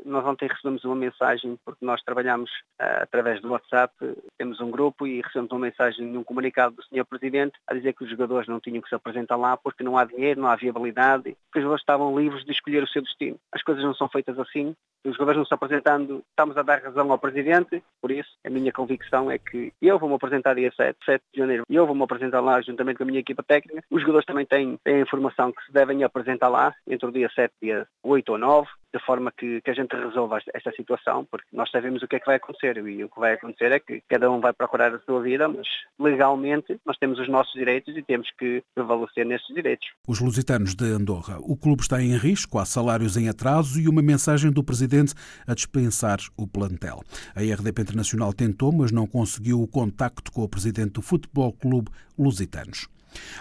nós 0.06 0.26
ontem 0.26 0.48
recebemos 0.48 0.84
uma 0.86 0.96
mensagem, 0.96 1.58
porque 1.66 1.84
nós 1.84 2.02
trabalhamos 2.04 2.50
uh, 2.80 3.02
através 3.02 3.42
do 3.42 3.52
WhatsApp, 3.52 3.94
temos 4.38 4.62
um 4.62 4.70
grupo 4.70 5.08
e 5.08 5.22
recebemos 5.22 5.52
uma 5.52 5.60
mensagem 5.60 6.06
num 6.06 6.24
comunicado 6.24 6.76
do 6.76 6.84
Sr. 6.84 7.06
Presidente 7.06 7.54
a 7.68 7.74
dizer 7.74 7.94
que 7.94 8.04
os 8.04 8.10
jogadores 8.10 8.48
não 8.48 8.60
tinham 8.60 8.82
que 8.82 8.90
se 8.90 8.96
apresentar 8.96 9.36
lá 9.36 9.58
porque 9.58 9.84
não 9.84 9.98
há 9.98 10.06
dinheiro, 10.06 10.40
não 10.40 10.50
há 10.50 10.56
viabilidade, 10.56 11.36
que 11.52 11.60
os 11.60 11.64
jogadores 11.64 11.82
estavam 11.82 12.18
livres 12.18 12.46
de 12.46 12.52
escolher 12.52 12.84
o 12.84 12.88
seu 12.88 13.02
destino. 13.02 13.38
As 13.52 13.64
coisas 13.64 13.84
não 13.84 13.96
são 13.96 14.08
feitas 14.08 14.38
assim. 14.40 14.76
Os 15.04 15.14
jogadores 15.14 15.38
não 15.38 15.46
se 15.46 15.54
apresentando, 15.54 16.24
estamos 16.30 16.58
a 16.58 16.64
dar 16.64 16.82
razão 16.82 17.12
ao 17.12 17.20
Presidente, 17.20 17.84
por 18.02 18.12
isso 18.12 18.30
a 18.44 18.50
minha 18.50 18.72
convicção 18.72 19.30
é 19.30 19.38
que 19.38 19.72
eu 19.82 20.00
vou-me 20.00 20.16
apresentar 20.16 20.56
dia 20.56 20.72
7, 20.76 20.98
7 21.06 21.24
de 21.34 21.40
janeiro, 21.40 21.64
e 21.70 21.76
eu 21.76 21.86
vou-me 21.86 22.04
apresentar 22.04 22.42
lá 22.42 22.60
juntamente 22.62 22.98
com 22.98 23.04
a 23.04 23.06
minha 23.06 23.20
equipa 23.20 23.44
técnica. 23.44 23.84
Os 23.90 24.02
jogadores 24.02 24.26
também 24.26 24.46
têm, 24.46 24.78
têm 24.84 24.96
a 24.96 25.02
informação 25.02 25.52
que 25.52 25.64
se 25.64 25.72
devem 25.72 26.04
apresentar 26.04 26.50
lá 26.50 26.74
entre 26.88 27.08
o 27.08 27.12
dia 27.12 27.30
7 27.36 27.54
e 27.62 27.66
dia 27.66 27.88
8 28.04 28.32
ou 28.32 28.38
9, 28.38 28.68
de 28.96 29.06
forma 29.06 29.32
que, 29.38 29.60
que 29.62 29.70
a 29.70 29.74
gente 29.74 29.94
resolva 29.94 30.40
esta 30.54 30.72
situação, 30.72 31.25
porque 31.30 31.48
nós 31.52 31.70
sabemos 31.70 32.02
o 32.02 32.08
que 32.08 32.16
é 32.16 32.20
que 32.20 32.25
vai 32.25 32.38
acontecer 32.38 32.78
e 32.78 33.04
o 33.04 33.10
que 33.10 33.20
vai 33.20 33.34
acontecer 33.34 33.72
é 33.74 33.80
que 33.80 34.02
cada 34.08 34.32
um 34.32 34.40
vai 34.40 34.54
procurar 34.54 34.94
a 34.96 35.00
sua 35.00 35.22
vida, 35.22 35.50
mas 35.50 35.68
legalmente 36.00 36.80
nós 36.86 36.98
temos 36.98 37.20
os 37.20 37.28
nossos 37.28 37.54
direitos 37.54 37.96
e 37.98 38.02
temos 38.02 38.30
que 38.40 38.64
prevalecer 38.74 39.25
nesses 39.25 39.54
direitos. 39.54 39.86
Os 40.08 40.22
lusitanos 40.22 40.75
de 40.75 40.86
Andorra. 40.86 41.38
O 41.42 41.58
clube 41.58 41.82
está 41.82 42.02
em 42.02 42.16
risco, 42.16 42.58
há 42.58 42.66
salários 42.66 43.18
em 43.18 43.28
atraso 43.28 43.82
e 43.82 43.90
uma 43.90 44.02
mensagem 44.02 44.50
do 44.50 44.64
presidente 44.64 45.14
a 45.46 45.54
dispensar 45.54 46.20
o 46.38 46.48
plantel. 46.48 47.04
A 47.36 47.42
RDP 47.42 47.82
Internacional 47.82 48.34
tentou, 48.34 48.72
mas 48.72 48.94
não 48.94 49.06
conseguiu 49.06 49.62
o 49.62 49.68
contacto 49.68 50.32
com 50.32 50.42
o 50.42 50.50
presidente 50.50 50.94
do 50.94 51.02
Futebol 51.02 51.52
Clube 51.52 51.92
Lusitanos. 52.18 52.95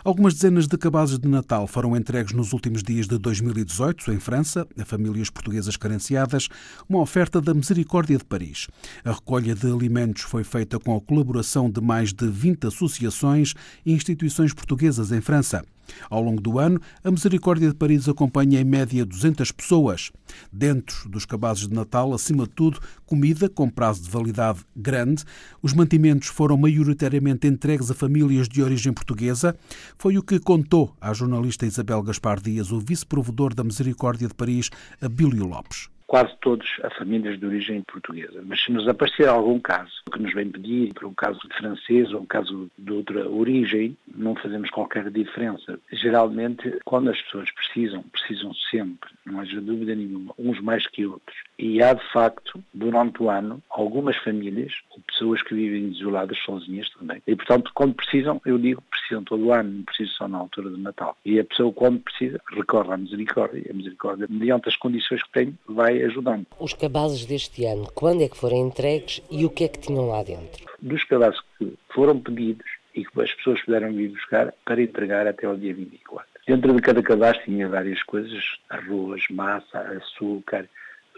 Algumas 0.05 0.35
dezenas 0.35 0.67
de 0.67 0.77
cabazes 0.77 1.19
de 1.19 1.29
Natal 1.29 1.67
foram 1.67 1.97
entregues 1.97 2.33
nos 2.33 2.53
últimos 2.53 2.83
dias 2.83 3.07
de 3.07 3.19
2018 3.19 4.13
em 4.13 4.21
França, 4.21 4.67
a 4.79 4.85
famílias 4.85 5.31
portuguesas 5.31 5.77
carenciadas, 5.77 6.49
uma 6.89 7.01
oferta 7.01 7.41
da 7.41 7.55
Misericórdia 7.55 8.19
de 8.19 8.25
Paris. 8.25 8.67
A 9.05 9.13
recolha 9.13 9.55
de 9.55 9.67
alimentos 9.67 10.23
foi 10.23 10.45
feita 10.45 10.79
com 10.79 10.97
a 10.97 11.01
colaboração 11.01 11.71
de 11.71 11.81
mais 11.81 12.13
de 12.13 12.29
20 12.29 12.67
associações 12.67 13.55
e 13.85 13.93
instituições 13.93 14.53
portuguesas 14.53 15.13
em 15.13 15.21
França. 15.21 15.65
Ao 16.11 16.23
longo 16.23 16.41
do 16.41 16.59
ano, 16.59 16.81
a 17.03 17.11
Misericórdia 17.11 17.69
de 17.69 17.75
Paris 17.75 18.09
acompanha 18.09 18.61
em 18.61 18.65
média 18.65 19.05
200 19.05 19.51
pessoas. 19.53 20.11
Dentro 20.53 21.09
dos 21.09 21.25
cabazes 21.25 21.69
de 21.69 21.75
Natal, 21.75 22.13
acima 22.13 22.45
de 22.45 22.51
tudo, 22.51 22.81
comida 23.07 23.49
com 23.49 23.69
prazo 23.69 24.03
de 24.03 24.11
validade 24.11 24.61
grande. 24.75 25.25
Os 25.63 25.73
mantimentos 25.73 26.29
foram 26.29 26.57
maioritariamente 26.57 27.47
entregues 27.47 27.91
a 27.91 27.95
famílias 27.95 28.49
de 28.49 28.63
origem 28.63 28.93
portuguesa. 28.93 29.57
Foi 29.99 30.17
o 30.19 30.23
que 30.23 30.39
contou 30.39 30.95
à 31.01 31.13
jornalista 31.13 31.67
Isabel 31.67 32.03
Gaspar 32.03 32.41
Dias, 32.41 32.73
o 32.73 32.81
vice-provedor 32.81 33.55
da 33.55 33.65
Misericórdia 33.65 34.29
de 34.29 34.35
Paris, 34.35 34.71
Abílio 35.01 35.47
Lopes 35.47 35.94
quase 36.07 36.35
todos 36.41 36.69
a 36.83 36.91
famílias 36.91 37.39
de 37.39 37.47
origem 37.47 37.83
portuguesa. 37.83 38.43
Mas 38.45 38.63
se 38.63 38.73
nos 38.73 38.87
aparecer 38.89 39.29
algum 39.29 39.59
caso 39.59 39.93
que 40.13 40.21
nos 40.21 40.33
vem 40.35 40.51
pedir, 40.51 40.93
por 40.95 41.07
um 41.07 41.15
caso 41.15 41.41
francês 41.57 42.13
ou 42.13 42.21
um 42.21 42.27
caso 42.27 42.71
de 42.79 42.93
outra 42.93 43.29
origem, 43.29 43.97
não 44.15 44.35
fazemos 44.35 44.71
qualquer 44.71 45.11
diferença. 45.11 45.79
Geralmente, 45.93 46.79
quando 46.85 47.11
as 47.11 47.21
pessoas 47.23 47.51
precisam, 47.51 48.03
precisam 48.05 48.53
sempre, 48.71 49.11
não 49.25 49.41
haja 49.41 49.61
dúvida 49.61 49.95
nenhuma, 49.95 50.35
uns 50.39 50.61
mais 50.61 50.87
que 50.87 51.07
outros. 51.07 51.37
E 51.59 51.83
há, 51.83 51.95
de 51.95 52.13
facto, 52.13 52.63
durante 52.73 53.23
o 53.23 53.31
ano, 53.31 53.63
algumas 53.71 54.17
famílias, 54.17 54.73
ou 54.91 55.01
pessoas 55.01 55.43
que 55.43 55.55
vivem 55.55 55.89
isoladas, 55.89 56.39
sozinhas 56.45 56.89
também. 56.91 57.23
E, 57.27 57.35
portanto, 57.37 57.71
quando 57.75 57.95
precisam, 57.95 58.41
eu 58.45 58.59
digo, 58.59 58.83
precisam 58.91 59.23
todo 59.25 59.45
o 59.45 59.53
ano, 59.53 59.71
não 59.71 59.83
precisam 59.83 60.15
só 60.15 60.29
na 60.29 60.39
altura 60.39 60.71
de 60.71 60.81
Natal. 60.81 61.17
E 61.25 61.39
a 61.39 61.45
pessoa, 61.45 61.73
quando 61.73 62.01
precisa, 62.01 62.41
recorre 62.51 62.93
à 62.93 62.97
misericórdia. 62.97 63.65
A 63.71 63.75
misericórdia, 63.75 64.27
mediante 64.29 64.69
as 64.69 64.77
condições 64.77 65.23
que 65.23 65.33
tem, 65.33 65.59
vai 65.95 66.03
ajudando. 66.05 66.47
Os 66.59 66.73
cabazes 66.73 67.25
deste 67.25 67.65
ano, 67.65 67.89
quando 67.95 68.23
é 68.23 68.29
que 68.29 68.37
foram 68.37 68.57
entregues 68.57 69.23
e 69.31 69.45
o 69.45 69.51
que 69.51 69.65
é 69.65 69.69
que 69.69 69.79
tinham 69.79 70.09
lá 70.09 70.23
dentro? 70.23 70.65
Dos 70.81 71.05
cabazes 71.05 71.41
que 71.59 71.75
foram 71.95 72.19
pedidos 72.19 72.67
e 72.95 73.05
que 73.05 73.23
as 73.23 73.33
pessoas 73.35 73.61
puderam 73.63 73.93
vir 73.93 74.11
buscar 74.11 74.53
para 74.65 74.83
entregar 74.83 75.27
até 75.27 75.47
ao 75.47 75.57
dia 75.57 75.75
24. 75.75 76.29
Dentro 76.47 76.75
de 76.75 76.83
cada 76.83 77.03
cadastro 77.03 77.45
tinha 77.45 77.69
várias 77.69 78.03
coisas, 78.03 78.45
arroz, 78.69 79.25
massa, 79.31 79.79
açúcar, 79.81 80.69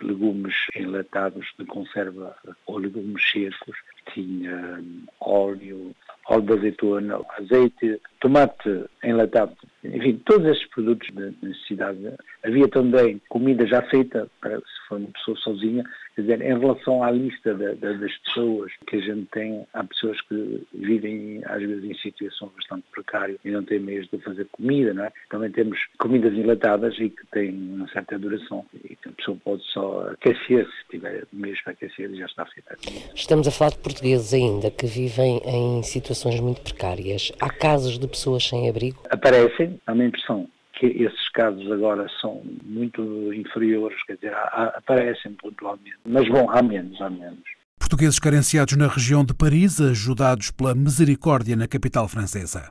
legumes 0.01 0.55
enlatados 0.75 1.47
de 1.59 1.65
conserva 1.65 2.37
ou 2.67 2.79
legumes 2.79 3.23
secos, 3.31 3.77
tinha 4.13 4.81
óleo, 5.21 5.95
óleo 6.29 6.43
de 6.43 6.53
azeitona, 6.55 7.21
azeite, 7.39 8.01
tomate 8.21 8.85
enlatado, 9.03 9.57
enfim, 9.85 10.21
todos 10.25 10.47
esses 10.47 10.67
produtos 10.71 11.09
de 11.15 11.35
necessidade. 11.43 11.99
Havia 12.45 12.69
também 12.69 13.21
comida 13.29 13.67
já 13.67 13.83
feita, 13.83 14.29
para, 14.41 14.61
for 14.87 14.99
uma 14.99 15.09
pessoa 15.09 15.37
sozinha, 15.39 15.85
quer 16.15 16.23
dizer, 16.23 16.41
em 16.43 16.59
relação 16.59 17.03
à 17.03 17.11
lista 17.11 17.55
da, 17.55 17.75
da, 17.75 17.93
das 17.93 18.17
pessoas 18.19 18.73
que 18.87 18.97
a 18.97 19.01
gente 19.01 19.27
tem, 19.33 19.67
há 19.73 19.85
pessoas 19.85 20.21
que 20.23 20.67
vivem 20.75 21.43
às 21.47 21.61
vezes 21.61 21.85
em 21.85 21.95
situação 21.95 22.51
bastante 22.57 22.85
precária 22.93 23.37
e 23.45 23.51
não 23.51 23.65
têm 23.65 23.81
meios 23.81 24.09
de 24.11 24.19
fazer 24.19 24.47
comida, 24.53 24.95
não 24.95 25.05
é? 25.05 25.13
Também 25.31 25.51
temos 25.51 25.79
comidas 25.99 26.33
enlatadas 26.33 26.95
e 26.99 27.11
que 27.11 27.27
têm 27.33 27.51
uma 27.51 27.89
certa 27.89 28.19
duração 28.19 28.65
e 28.85 28.97
que 28.97 29.09
a 29.09 29.13
pessoa 29.13 29.37
pode 29.45 29.63
só 29.73 30.09
aquecer, 30.11 30.67
se 30.67 30.89
tiver 30.91 31.25
meios 31.33 31.61
para 31.63 31.73
aquecer, 31.73 32.15
já 32.15 32.27
está 32.27 32.47
feita. 32.47 32.77
Estamos 33.15 33.49
a 33.49 33.51
falar 33.51 33.71
de 33.71 33.79
portugueses 33.79 34.33
ainda 34.33 34.71
que 34.71 34.87
vivem 34.87 35.41
em 35.45 35.83
situações 35.83 36.41
muito 36.41 36.61
precárias. 36.63 37.33
Há 37.41 37.51
casos 37.51 37.99
de 37.99 38.09
pessoas 38.09 38.45
sem 38.45 38.69
abrigo? 38.69 39.03
Aparecem, 39.11 39.81
há 39.87 39.93
uma 39.93 40.05
impressão 40.05 40.49
que 40.77 40.87
esses 40.87 41.29
casos 41.31 41.71
agora 41.73 42.07
são 42.21 42.43
muito 42.63 43.33
inferiores, 43.33 44.01
quer 44.05 44.17
dizer, 44.17 44.35
aparecem 44.35 45.33
pontualmente. 45.35 45.97
Mas 46.05 46.29
bom, 46.29 46.51
há 46.51 46.63
menos, 46.63 47.01
há 47.01 47.11
menos. 47.11 47.56
Portugueses 47.79 48.19
carenciados 48.19 48.77
na 48.77 48.89
região 48.89 49.25
de 49.25 49.33
Paris, 49.33 49.81
ajudados 49.81 50.51
pela 50.51 50.75
Misericórdia 50.75 51.55
na 51.55 51.69
capital 51.69 52.09
francesa. 52.09 52.71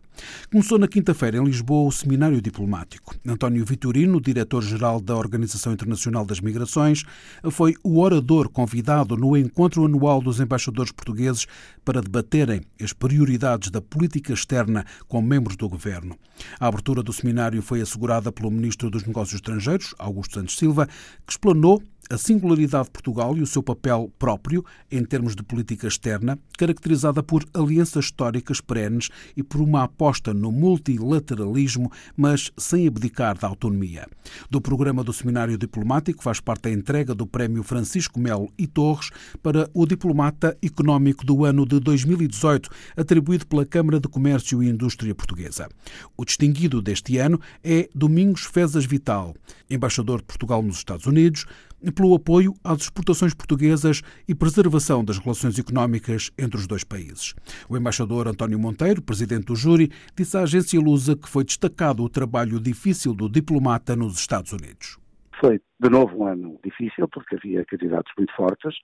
Começou 0.52 0.78
na 0.78 0.88
quinta-feira 0.88 1.38
em 1.38 1.44
Lisboa 1.44 1.88
o 1.88 1.92
seminário 1.92 2.42
diplomático. 2.42 3.16
António 3.26 3.66
Vitorino, 3.66 4.20
diretor-geral 4.20 5.00
da 5.00 5.16
Organização 5.16 5.72
Internacional 5.72 6.26
das 6.26 6.42
Migrações, 6.42 7.04
foi 7.50 7.76
o 7.84 8.00
orador 8.00 8.50
convidado 8.50 9.16
no 9.16 9.38
encontro 9.38 9.86
anual 9.86 10.22
dos 10.22 10.40
embaixadores 10.40 10.92
portugueses 10.92 11.46
para 11.86 12.02
debaterem 12.02 12.62
as 12.82 12.92
prioridades 12.92 13.70
da 13.72 13.82
política 13.82 14.34
externa 14.34 14.86
com 15.08 15.22
membros 15.22 15.56
do 15.56 15.70
governo. 15.70 16.18
A 16.60 16.68
abertura 16.68 17.02
do 17.02 17.14
seminário 17.14 17.62
foi 17.62 17.80
assegurada 17.80 18.32
pelo 18.32 18.52
ministro 18.52 18.90
dos 18.90 19.06
Negócios 19.06 19.36
Estrangeiros, 19.36 19.96
Augusto 19.98 20.36
Santos 20.36 20.58
Silva, 20.58 20.88
que 21.26 21.32
explanou 21.32 21.82
a 22.10 22.18
singularidade 22.18 22.86
de 22.86 22.92
Portugal 22.92 23.36
e 23.38 23.42
o 23.42 23.48
seu 23.48 23.64
papel 23.64 24.12
próprio 24.20 24.64
em 24.92 25.04
termos 25.04 25.36
de 25.36 25.44
política 25.44 25.88
externa, 25.88 26.38
caracterizada 26.58 27.24
por 27.24 27.44
alianças 27.54 28.06
históricas 28.06 28.62
perenes 28.62 29.10
e 29.36 29.44
por 29.44 29.62
uma 29.62 29.84
aposta 29.84 30.34
no 30.34 30.52
multilateralismo, 30.52 31.92
mas 32.16 32.52
sem 32.58 32.88
abdicar 32.88 33.38
da 33.38 33.48
autonomia. 33.48 34.08
Do 34.50 34.62
programa 34.62 35.04
do 35.04 35.14
Seminário 35.14 35.58
Diplomático 35.58 36.24
faz 36.24 36.40
parte 36.40 36.70
a 36.70 36.72
entrega 36.72 37.16
do 37.16 37.26
Prémio 37.26 37.64
Francisco 37.64 38.20
Melo 38.20 38.52
e 38.58 38.68
Torres 38.68 39.10
para 39.42 39.70
o 39.74 39.86
Diplomata 39.86 40.58
Económico 40.62 41.26
do 41.26 41.46
ano 41.46 41.66
de 41.66 41.80
2018, 41.80 42.70
atribuído 42.96 43.48
pela 43.48 43.66
Câmara 43.66 44.00
de 44.00 44.08
Comércio 44.08 44.62
e 44.62 44.70
Indústria 44.70 45.16
Portuguesa. 45.16 45.68
O 46.16 46.24
distinguido 46.24 46.82
deste 46.82 47.18
ano 47.18 47.40
é 47.64 47.90
Domingos 47.94 48.44
Fezas 48.44 48.86
Vital, 48.86 49.36
embaixador 49.70 50.20
de 50.20 50.26
Portugal 50.26 50.62
nos 50.62 50.78
Estados 50.78 51.06
Unidos, 51.06 51.46
pelo 51.92 52.16
apoio 52.16 52.54
às 52.64 52.82
exportações 52.82 53.34
portuguesas 53.34 54.02
e 54.28 54.36
preservação 54.36 55.04
das 55.04 55.18
relações 55.18 55.58
económicas 55.58 56.32
entre 56.38 56.58
os 56.58 56.68
dois 56.68 56.84
países. 56.84 57.34
O 57.70 57.78
embaixador 57.78 58.28
António 58.28 58.60
Monteiro, 58.60 59.02
presidente 59.02 59.46
do 59.46 59.56
júri, 59.56 59.92
disse 60.16 60.38
à 60.38 60.42
agência 60.42 60.80
Lusa 60.80 61.16
que 61.16 61.30
foi 61.30 61.44
destacado 61.44 62.04
o 62.04 62.10
trabalho 62.10 62.60
difícil 62.60 63.14
do 63.14 63.30
diplomata 63.30 63.96
nos 63.96 64.20
Estados 64.20 64.52
Unidos 64.52 64.98
Foi, 65.40 65.60
de 65.80 65.90
novo, 65.90 66.24
um 66.24 66.28
ano 66.28 66.60
difícil, 66.64 67.08
porque 67.10 67.36
havia 67.36 67.66
candidatos 67.66 68.12
muito 68.18 68.34
fortes, 68.36 68.76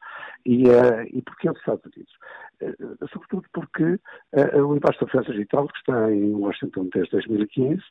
e, 0.45 0.67
uh, 0.67 1.03
e 1.11 1.21
porque 1.21 1.49
os 1.49 1.57
Estados 1.57 1.85
Unidos. 1.85 2.13
Uh, 2.61 3.07
sobretudo 3.11 3.45
porque 3.53 3.83
uh, 3.83 4.65
o 4.65 4.75
embaixador 4.75 5.07
da 5.07 5.11
França 5.11 5.31
Digital, 5.31 5.67
que 5.67 5.77
está 5.77 6.11
em 6.11 6.33
Washington 6.33 6.89
desde 6.93 7.11
2015, 7.11 7.81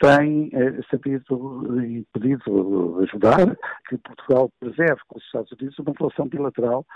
tem 0.00 0.50
sabido 0.90 1.82
e 1.84 2.06
pedido 2.12 3.00
ajudar 3.02 3.56
que 3.88 3.98
Portugal 3.98 4.50
preserve 4.60 5.00
com 5.08 5.18
os 5.18 5.24
Estados 5.24 5.52
Unidos 5.52 5.78
uma 5.78 5.94
relação 5.98 6.28
bilateral 6.28 6.86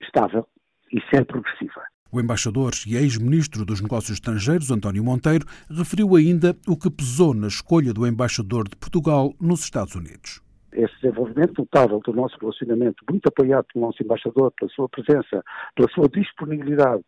estável 0.00 0.46
e 0.92 1.00
sempre 1.02 1.40
progressiva. 1.40 1.82
O 2.14 2.20
embaixador 2.20 2.72
e 2.86 2.94
ex-ministro 2.94 3.64
dos 3.64 3.80
Negócios 3.80 4.18
Estrangeiros, 4.18 4.70
António 4.70 5.02
Monteiro, 5.02 5.46
referiu 5.70 6.14
ainda 6.14 6.54
o 6.68 6.76
que 6.76 6.90
pesou 6.90 7.32
na 7.32 7.46
escolha 7.46 7.90
do 7.90 8.06
embaixador 8.06 8.68
de 8.68 8.76
Portugal 8.76 9.32
nos 9.40 9.60
Estados 9.60 9.94
Unidos. 9.94 10.42
Esse 10.74 10.94
desenvolvimento 11.00 11.60
notável 11.60 12.00
do 12.00 12.12
nosso 12.12 12.36
relacionamento, 12.38 13.02
muito 13.08 13.26
apoiado 13.28 13.64
pelo 13.72 13.86
nosso 13.86 14.02
embaixador, 14.02 14.52
pela 14.58 14.70
sua 14.72 14.90
presença, 14.90 15.42
pela 15.74 15.88
sua 15.88 16.06
disponibilidade, 16.06 17.02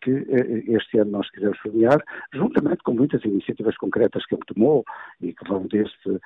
que 0.00 0.10
uh, 0.10 0.76
este 0.76 0.98
ano 0.98 1.12
nós 1.12 1.30
quisemos 1.30 1.58
sublinhar, 1.58 2.02
juntamente 2.32 2.82
com 2.82 2.94
muitas 2.94 3.24
iniciativas 3.24 3.76
concretas 3.76 4.24
que 4.26 4.34
ele 4.34 4.42
tomou 4.46 4.84
e 5.20 5.32
que 5.32 5.48
vão 5.48 5.66
desde 5.66 6.20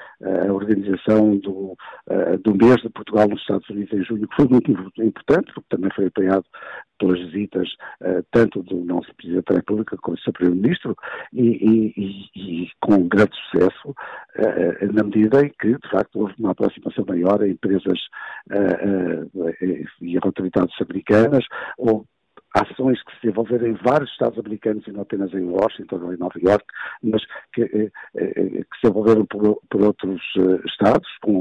a 0.49 0.52
organização 0.52 1.37
do, 1.38 1.76
do 2.42 2.54
mês 2.54 2.80
de 2.82 2.88
Portugal 2.90 3.28
nos 3.28 3.40
Estados 3.40 3.68
Unidos 3.68 3.92
em 3.92 4.04
junho, 4.04 4.28
que 4.28 4.37
foi 4.37 4.49
muito 4.49 4.71
importante, 5.02 5.52
porque 5.52 5.68
também 5.68 5.90
foi 5.94 6.06
apoiado 6.06 6.44
pelas 6.99 7.18
visitas 7.18 7.68
tanto 8.30 8.62
do 8.62 8.76
nosso 8.85 9.12
Presidente 9.16 9.47
da 9.49 9.56
República 9.56 9.97
como 9.99 10.16
do 10.16 10.23
seu 10.23 10.32
Primeiro-Ministro 10.32 10.97
e, 11.32 11.92
e, 11.97 12.30
e, 12.37 12.71
com 12.80 13.09
grande 13.09 13.32
sucesso, 13.37 13.94
na 14.92 15.02
medida 15.02 15.44
em 15.44 15.52
que, 15.61 15.73
de 15.73 15.90
facto, 15.90 16.21
houve 16.21 16.35
uma 16.38 16.52
aproximação 16.52 17.04
maior 17.06 17.42
a 17.42 17.49
empresas 17.49 17.99
e 20.00 20.18
autoridades 20.18 20.75
americanas, 20.80 21.44
ou 21.78 22.06
ações 22.54 23.02
que 23.02 23.12
se 23.12 23.23
desenvolveram 23.23 23.66
em 23.66 23.75
vários 23.75 24.11
Estados 24.11 24.38
americanos 24.38 24.87
e 24.87 24.92
não 24.92 25.02
apenas 25.02 25.32
em 25.32 25.44
Washington 25.44 26.00
ou 26.02 26.14
em 26.14 26.18
Nova 26.18 26.38
York, 26.38 26.64
mas 27.02 27.23
que, 27.52 27.62
eh, 27.62 27.90
eh, 28.16 28.35
que 28.35 28.76
se 28.76 28.82
desenvolveram 28.82 29.25
por, 29.26 29.61
por 29.71 29.82
outros 29.82 30.21
uh, 30.37 30.61
Estados, 30.66 31.09
com, 31.23 31.40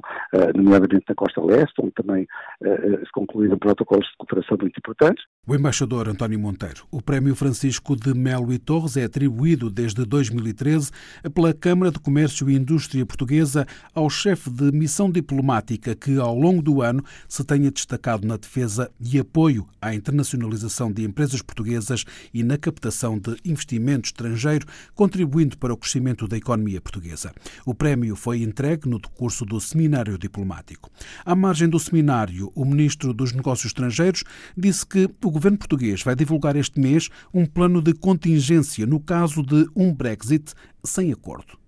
nomeadamente 0.55 1.05
na 1.09 1.15
Costa 1.15 1.43
Leste, 1.43 1.81
onde 1.81 1.91
também 1.91 2.27
se 2.61 3.11
concluíram 3.11 3.57
protocolos 3.57 4.05
de 4.05 4.17
cooperação 4.17 4.57
muito 4.59 4.77
importantes. 4.77 5.23
O 5.47 5.55
embaixador 5.55 6.07
António 6.07 6.39
Monteiro. 6.39 6.85
O 6.91 7.01
Prémio 7.01 7.35
Francisco 7.35 7.95
de 7.95 8.13
Melo 8.13 8.53
e 8.53 8.59
Torres 8.59 8.95
é 8.95 9.05
atribuído 9.05 9.71
desde 9.71 10.05
2013 10.05 10.91
pela 11.33 11.51
Câmara 11.51 11.91
de 11.91 11.97
Comércio 11.97 12.47
e 12.47 12.55
Indústria 12.55 13.03
Portuguesa 13.07 13.65
ao 13.91 14.07
chefe 14.07 14.51
de 14.51 14.71
missão 14.71 15.09
diplomática 15.09 15.95
que, 15.95 16.19
ao 16.19 16.37
longo 16.37 16.61
do 16.61 16.83
ano, 16.83 17.03
se 17.27 17.43
tenha 17.43 17.71
destacado 17.71 18.27
na 18.27 18.37
defesa 18.37 18.91
e 18.99 19.17
apoio 19.17 19.67
à 19.81 19.95
internacionalização 19.95 20.91
de 20.91 21.03
empresas 21.03 21.41
portuguesas 21.41 22.05
e 22.31 22.43
na 22.43 22.55
captação 22.55 23.17
de 23.17 23.35
investimento 23.43 24.09
estrangeiro, 24.09 24.67
contribuindo 24.93 25.57
para 25.57 25.73
o 25.73 25.77
crescimento 25.77 26.27
da 26.27 26.37
economia 26.37 26.79
portuguesa. 26.79 27.33
O 27.65 27.73
prémio 27.73 28.15
foi 28.15 28.43
entregue 28.43 28.87
no 28.87 28.99
decurso 28.99 29.43
do 29.43 29.59
Seminário 29.59 30.19
Diplomático. 30.19 30.91
À 31.25 31.35
margem 31.35 31.67
do 31.67 31.79
seminário, 31.79 32.51
o 32.53 32.63
ministro 32.63 33.11
dos 33.11 33.33
Negócios 33.33 33.71
Estrangeiros 33.71 34.23
disse 34.55 34.85
que 34.85 35.09
o 35.25 35.30
governo 35.31 35.57
português 35.57 36.03
vai 36.03 36.15
divulgar 36.15 36.55
este 36.55 36.79
mês 36.79 37.09
um 37.33 37.45
plano 37.45 37.81
de 37.81 37.93
contingência 37.93 38.85
no 38.85 38.99
caso 38.99 39.43
de 39.43 39.67
um 39.75 39.93
Brexit 39.93 40.53
sem 40.83 41.11
acordo. 41.11 41.59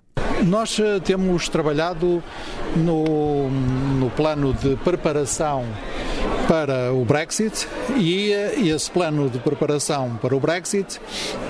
Nós 0.46 0.78
eh, 0.80 1.00
temos 1.00 1.48
trabalhado 1.48 2.22
no, 2.76 3.50
no 4.00 4.10
plano 4.12 4.54
de 4.54 4.76
preparação 4.78 5.66
para 6.48 6.94
o 6.94 7.06
Brexit 7.06 7.68
e 7.98 8.32
esse 8.68 8.90
plano 8.90 9.30
de 9.30 9.40
preparação 9.40 10.18
para 10.22 10.36
o 10.36 10.40
Brexit 10.40 11.00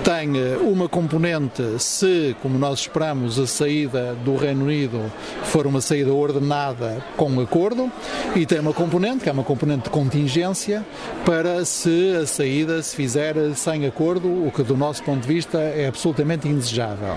tem 0.02 0.38
eh, 0.38 0.56
uma 0.60 0.88
componente 0.88 1.62
se, 1.78 2.36
como 2.42 2.58
nós 2.58 2.80
esperamos, 2.80 3.38
a 3.38 3.46
saída 3.46 4.14
do 4.24 4.36
Reino 4.36 4.64
Unido 4.64 5.10
for 5.44 5.66
uma 5.66 5.80
saída 5.80 6.12
ordenada 6.12 7.04
com 7.16 7.40
acordo 7.40 7.90
e 8.36 8.46
tem 8.46 8.60
uma 8.60 8.72
componente, 8.72 9.24
que 9.24 9.28
é 9.28 9.32
uma 9.32 9.44
componente 9.44 9.84
de 9.84 9.90
contingência, 9.90 10.84
para 11.24 11.64
se 11.64 12.16
a 12.22 12.26
saída 12.26 12.82
se 12.82 12.94
fizer 12.94 13.36
sem 13.54 13.86
acordo, 13.86 14.28
o 14.28 14.52
que 14.54 14.62
do 14.62 14.76
nosso 14.76 15.02
ponto 15.02 15.22
de 15.22 15.28
vista 15.28 15.58
é 15.58 15.86
absolutamente 15.86 16.48
indesejável. 16.48 17.16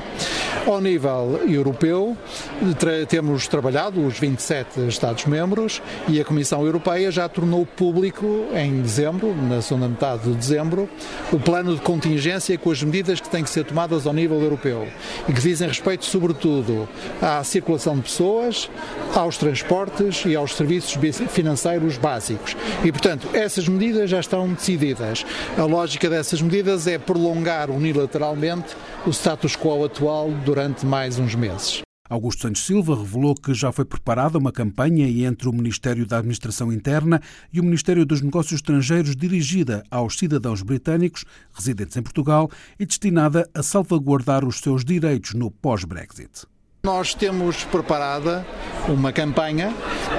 Ao 0.65 0.81
nível 0.81 1.41
europeu, 1.48 2.17
temos 3.07 3.48
trabalhado 3.48 4.05
os 4.05 4.19
27 4.19 4.88
Estados-membros 4.88 5.82
e 6.08 6.19
a 6.19 6.25
Comissão 6.25 6.65
Europeia 6.65 7.10
já 7.10 7.30
tornou 7.30 7.66
público 7.75 8.47
em 8.53 8.82
dezembro, 8.82 9.36
na 9.36 9.62
segunda 9.62 9.88
metade 9.88 10.23
de 10.23 10.36
dezembro, 10.36 10.89
o 11.32 11.39
plano 11.39 11.75
de 11.75 11.82
contingência 11.82 12.58
com 12.58 12.71
as 12.71 12.82
medidas 12.82 13.19
que 13.19 13.30
têm 13.30 13.43
que 13.43 13.49
ser 13.49 13.63
tomadas 13.63 14.08
ao 14.08 14.13
nível 14.13 14.41
europeu 14.41 14.88
e 15.27 15.34
que 15.34 15.41
dizem 15.41 15.67
respeito, 15.67 16.06
sobretudo, 16.06 16.88
à 17.21 17.43
circulação 17.43 17.95
de 17.95 18.03
pessoas, 18.03 18.69
aos 19.13 19.38
transportes 19.38 20.23
e 20.25 20.36
aos 20.36 20.56
serviços 20.56 20.97
financeiros 21.30 21.97
básicos. 21.97 22.56
E, 22.84 22.91
portanto, 22.91 23.27
essas 23.34 23.67
medidas 23.67 24.10
já 24.10 24.19
estão 24.19 24.47
decididas. 24.53 25.25
A 25.58 25.63
lógica 25.63 26.10
dessas 26.10 26.41
medidas 26.41 26.88
é 26.88 26.97
prolongar 26.97 27.69
unilateralmente 27.69 28.75
o 29.06 29.10
status 29.10 29.56
quo 29.56 29.84
atual 29.84 30.30
durante 30.45 30.86
mais 30.86 31.19
uns 31.19 31.36
meses. 31.36 31.87
Augusto 32.10 32.43
Santos 32.43 32.65
Silva 32.65 32.96
revelou 32.96 33.36
que 33.36 33.54
já 33.54 33.72
foi 33.72 33.86
preparada 33.86 34.38
uma 34.38 34.52
campanha 34.52 35.08
entre 35.28 35.50
o 35.50 35.54
Ministério 35.54 36.06
da 36.06 36.17
Administração 36.17 36.72
Interna 36.72 37.22
e 37.52 37.60
o 37.60 37.63
Ministério 37.63 38.06
dos 38.06 38.22
Negócios 38.22 38.60
Estrangeiros 38.60 39.15
dirigida 39.15 39.84
aos 39.91 40.17
cidadãos 40.17 40.62
britânicos 40.62 41.26
residentes 41.54 41.98
em 41.98 42.02
Portugal 42.02 42.50
e 42.80 42.86
destinada 42.86 43.50
a 43.54 43.62
salvaguardar 43.62 44.46
os 44.46 44.60
seus 44.60 44.86
direitos 44.86 45.34
no 45.34 45.52
pós-Brexit. 45.52 46.48
Nós 46.84 47.13
temos 47.13 47.65
preparada 47.65 48.46
uma 48.88 49.12
campanha 49.12 49.74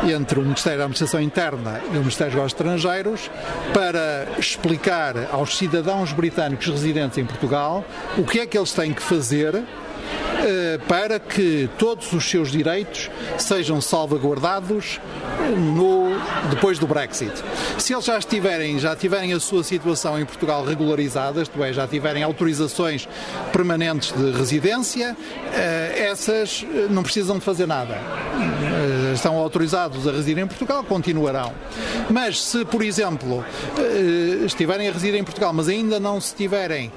entre 0.04 0.38
o 0.38 0.42
Ministério 0.42 0.78
da 0.78 0.84
Administração 0.84 1.20
Interna 1.20 1.80
e 1.86 1.96
o 1.96 2.00
Ministério 2.00 2.32
dos 2.32 2.34
Negócios 2.34 2.60
Estrangeiros 2.60 3.30
para 3.72 4.38
explicar 4.38 5.32
aos 5.32 5.56
cidadãos 5.56 6.12
britânicos 6.12 6.66
residentes 6.66 7.16
em 7.16 7.24
Portugal 7.24 7.84
o 8.18 8.24
que 8.24 8.40
é 8.40 8.46
que 8.46 8.58
eles 8.58 8.72
têm 8.72 8.92
que 8.92 9.02
fazer 9.02 9.64
para 10.86 11.18
que 11.18 11.68
todos 11.78 12.12
os 12.12 12.28
seus 12.28 12.50
direitos 12.50 13.10
sejam 13.38 13.80
salvaguardados 13.80 15.00
no, 15.56 16.10
depois 16.50 16.78
do 16.78 16.86
Brexit. 16.86 17.32
Se 17.78 17.92
eles 17.92 18.04
já 18.04 18.18
estiverem, 18.18 18.78
já 18.78 18.94
tiverem 18.94 19.32
a 19.32 19.40
sua 19.40 19.62
situação 19.62 20.18
em 20.18 20.24
Portugal 20.24 20.64
regularizada, 20.64 21.42
isto 21.42 21.62
é, 21.62 21.72
já 21.72 21.86
tiverem 21.86 22.22
autorizações 22.22 23.08
permanentes 23.52 24.12
de 24.12 24.30
residência, 24.32 25.16
eh, 25.52 26.08
essas 26.10 26.64
eh, 26.68 26.86
não 26.90 27.02
precisam 27.02 27.38
de 27.38 27.44
fazer 27.44 27.66
nada. 27.66 27.98
Estão 29.18 29.36
autorizados 29.36 30.06
a 30.06 30.12
residir 30.12 30.38
em 30.38 30.46
Portugal, 30.46 30.84
continuarão. 30.84 31.52
Mas 32.08 32.40
se, 32.40 32.64
por 32.64 32.82
exemplo, 32.82 33.44
estiverem 34.46 34.88
a 34.88 34.92
residir 34.92 35.18
em 35.18 35.24
Portugal, 35.24 35.52
mas 35.52 35.66
ainda 35.68 35.98
não 35.98 36.20
se 36.20 36.36
tiverem 36.36 36.92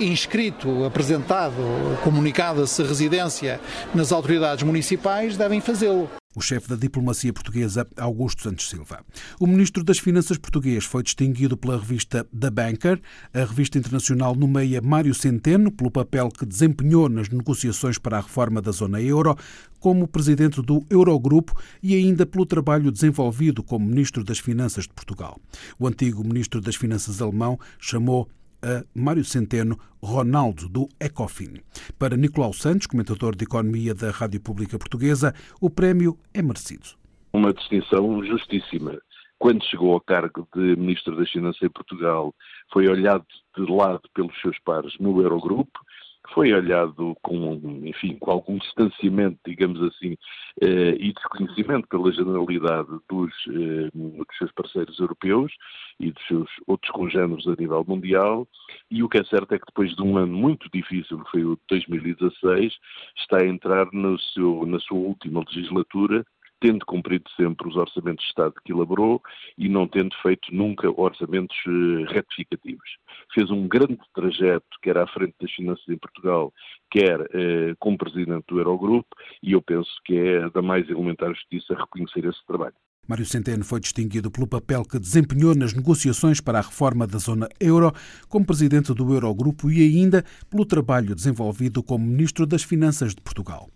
inscrito, 0.00 0.84
apresentado, 0.84 1.54
comunicado 2.02 2.66
se 2.66 2.82
residência 2.82 3.60
nas 3.94 4.10
autoridades 4.10 4.64
municipais, 4.64 5.36
devem 5.36 5.60
fazê-lo 5.60 6.10
o 6.36 6.40
chefe 6.42 6.68
da 6.68 6.76
diplomacia 6.76 7.32
portuguesa, 7.32 7.88
Augusto 7.96 8.42
Santos 8.42 8.68
Silva. 8.68 9.02
O 9.40 9.46
ministro 9.46 9.82
das 9.82 9.98
Finanças 9.98 10.36
português 10.36 10.84
foi 10.84 11.02
distinguido 11.02 11.56
pela 11.56 11.78
revista 11.78 12.28
The 12.38 12.50
Banker. 12.50 13.00
A 13.32 13.38
revista 13.38 13.78
internacional 13.78 14.36
nomeia 14.36 14.82
Mário 14.82 15.14
Centeno 15.14 15.72
pelo 15.72 15.90
papel 15.90 16.28
que 16.28 16.44
desempenhou 16.44 17.08
nas 17.08 17.30
negociações 17.30 17.96
para 17.96 18.18
a 18.18 18.20
reforma 18.20 18.60
da 18.60 18.70
zona 18.70 19.00
euro, 19.00 19.34
como 19.80 20.06
presidente 20.06 20.60
do 20.60 20.84
Eurogrupo 20.90 21.58
e 21.82 21.94
ainda 21.94 22.26
pelo 22.26 22.44
trabalho 22.44 22.92
desenvolvido 22.92 23.62
como 23.62 23.86
ministro 23.86 24.22
das 24.22 24.38
Finanças 24.38 24.84
de 24.84 24.92
Portugal. 24.92 25.40
O 25.78 25.86
antigo 25.86 26.22
ministro 26.22 26.60
das 26.60 26.76
Finanças 26.76 27.22
alemão 27.22 27.58
chamou 27.78 28.28
a 28.62 28.84
Mário 28.94 29.24
Centeno 29.24 29.78
Ronaldo, 30.02 30.68
do 30.68 30.88
Ecofin. 31.00 31.60
Para 31.98 32.16
Nicolau 32.16 32.52
Santos, 32.52 32.86
comentador 32.86 33.34
de 33.34 33.44
Economia 33.44 33.94
da 33.94 34.10
Rádio 34.10 34.40
Pública 34.40 34.78
Portuguesa, 34.78 35.34
o 35.60 35.70
prémio 35.70 36.18
é 36.32 36.42
merecido. 36.42 36.86
Uma 37.32 37.52
distinção 37.52 38.24
justíssima. 38.24 38.98
Quando 39.38 39.64
chegou 39.64 39.92
ao 39.92 40.00
cargo 40.00 40.48
de 40.54 40.76
Ministro 40.76 41.16
das 41.16 41.30
Finanças 41.30 41.62
em 41.62 41.68
Portugal, 41.68 42.34
foi 42.72 42.88
olhado 42.88 43.26
de 43.56 43.70
lado 43.70 44.02
pelos 44.14 44.38
seus 44.40 44.58
pares 44.60 44.92
no 44.98 45.20
Eurogrupo, 45.20 45.78
foi 46.32 46.52
olhado 46.52 47.16
com, 47.22 47.54
enfim, 47.84 48.16
com 48.16 48.30
algum 48.30 48.58
distanciamento, 48.58 49.38
digamos 49.46 49.82
assim, 49.82 50.16
eh, 50.60 50.96
e 50.98 51.12
desconhecimento 51.12 51.88
pela 51.88 52.12
generalidade 52.12 52.88
dos, 53.08 53.32
eh, 53.48 53.90
dos 53.94 54.26
seus 54.38 54.52
parceiros 54.52 54.98
europeus 54.98 55.52
e 56.00 56.10
dos 56.12 56.26
seus 56.26 56.50
outros 56.66 56.90
congêneros 56.92 57.46
a 57.46 57.54
nível 57.58 57.84
mundial, 57.86 58.46
e 58.90 59.02
o 59.02 59.08
que 59.08 59.18
é 59.18 59.24
certo 59.24 59.54
é 59.54 59.58
que 59.58 59.66
depois 59.66 59.94
de 59.94 60.02
um 60.02 60.16
ano 60.16 60.36
muito 60.36 60.68
difícil, 60.72 61.18
que 61.24 61.30
foi 61.30 61.44
o 61.44 61.56
de 61.56 61.62
2016, 61.68 62.74
está 63.16 63.38
a 63.38 63.46
entrar 63.46 63.86
seu, 64.34 64.66
na 64.66 64.78
sua 64.80 64.98
última 64.98 65.44
legislatura 65.46 66.24
tendo 66.60 66.84
cumprido 66.86 67.28
sempre 67.36 67.68
os 67.68 67.76
orçamentos 67.76 68.24
de 68.24 68.30
Estado 68.30 68.54
que 68.64 68.72
elaborou 68.72 69.22
e 69.58 69.68
não 69.68 69.86
tendo 69.86 70.14
feito 70.22 70.54
nunca 70.54 70.90
orçamentos 70.90 71.56
eh, 71.66 72.12
retificativos. 72.12 72.88
Fez 73.34 73.50
um 73.50 73.68
grande 73.68 73.98
trajeto, 74.14 74.66
quer 74.82 74.98
à 74.98 75.06
frente 75.06 75.34
das 75.40 75.50
finanças 75.52 75.86
em 75.88 75.98
Portugal, 75.98 76.52
quer 76.90 77.20
eh, 77.34 77.74
como 77.78 77.98
presidente 77.98 78.44
do 78.48 78.58
Eurogrupo, 78.58 79.14
e 79.42 79.52
eu 79.52 79.62
penso 79.62 79.90
que 80.04 80.16
é 80.16 80.50
da 80.50 80.62
mais 80.62 80.88
elementar 80.88 81.30
justiça 81.34 81.74
reconhecer 81.74 82.24
esse 82.24 82.44
trabalho. 82.46 82.74
Mário 83.08 83.24
Centeno 83.24 83.64
foi 83.64 83.78
distinguido 83.78 84.30
pelo 84.32 84.48
papel 84.48 84.84
que 84.84 84.98
desempenhou 84.98 85.54
nas 85.54 85.72
negociações 85.72 86.40
para 86.40 86.58
a 86.58 86.62
reforma 86.62 87.06
da 87.06 87.18
zona 87.18 87.48
euro 87.60 87.92
como 88.28 88.44
presidente 88.44 88.92
do 88.92 89.14
Eurogrupo 89.14 89.70
e 89.70 89.80
ainda 89.80 90.24
pelo 90.50 90.66
trabalho 90.66 91.14
desenvolvido 91.14 91.84
como 91.84 92.04
ministro 92.04 92.44
das 92.44 92.64
Finanças 92.64 93.14
de 93.14 93.20
Portugal. 93.20 93.70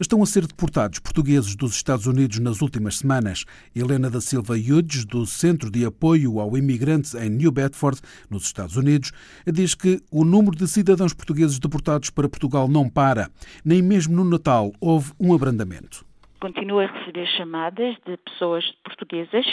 Estão 0.00 0.22
a 0.22 0.26
ser 0.26 0.46
deportados 0.46 1.00
portugueses 1.00 1.56
dos 1.56 1.74
Estados 1.74 2.06
Unidos 2.06 2.38
nas 2.38 2.62
últimas 2.62 2.98
semanas. 2.98 3.44
Helena 3.74 4.08
da 4.08 4.20
Silva 4.20 4.54
Hughes, 4.54 5.04
do 5.04 5.26
Centro 5.26 5.68
de 5.68 5.84
Apoio 5.84 6.38
ao 6.38 6.56
Imigrantes 6.56 7.14
em 7.14 7.28
New 7.28 7.50
Bedford, 7.50 8.00
nos 8.30 8.44
Estados 8.44 8.76
Unidos, 8.76 9.10
diz 9.44 9.74
que 9.74 10.00
o 10.12 10.24
número 10.24 10.56
de 10.56 10.68
cidadãos 10.68 11.12
portugueses 11.12 11.58
deportados 11.58 12.10
para 12.10 12.28
Portugal 12.28 12.68
não 12.68 12.88
para. 12.88 13.28
Nem 13.64 13.82
mesmo 13.82 14.14
no 14.14 14.24
Natal 14.24 14.72
houve 14.80 15.10
um 15.18 15.34
abrandamento 15.34 16.05
continuo 16.40 16.80
a 16.80 16.86
receber 16.86 17.26
chamadas 17.26 17.96
de 18.06 18.16
pessoas 18.18 18.70
portuguesas 18.84 19.44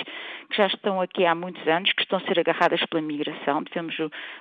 que 0.49 0.57
já 0.57 0.67
estão 0.67 1.01
aqui 1.01 1.25
há 1.25 1.33
muitos 1.33 1.65
anos, 1.67 1.91
que 1.93 2.01
estão 2.01 2.19
a 2.19 2.21
ser 2.21 2.39
agarradas 2.39 2.83
pela 2.85 3.01
migração. 3.01 3.63
Tivemos 3.63 3.95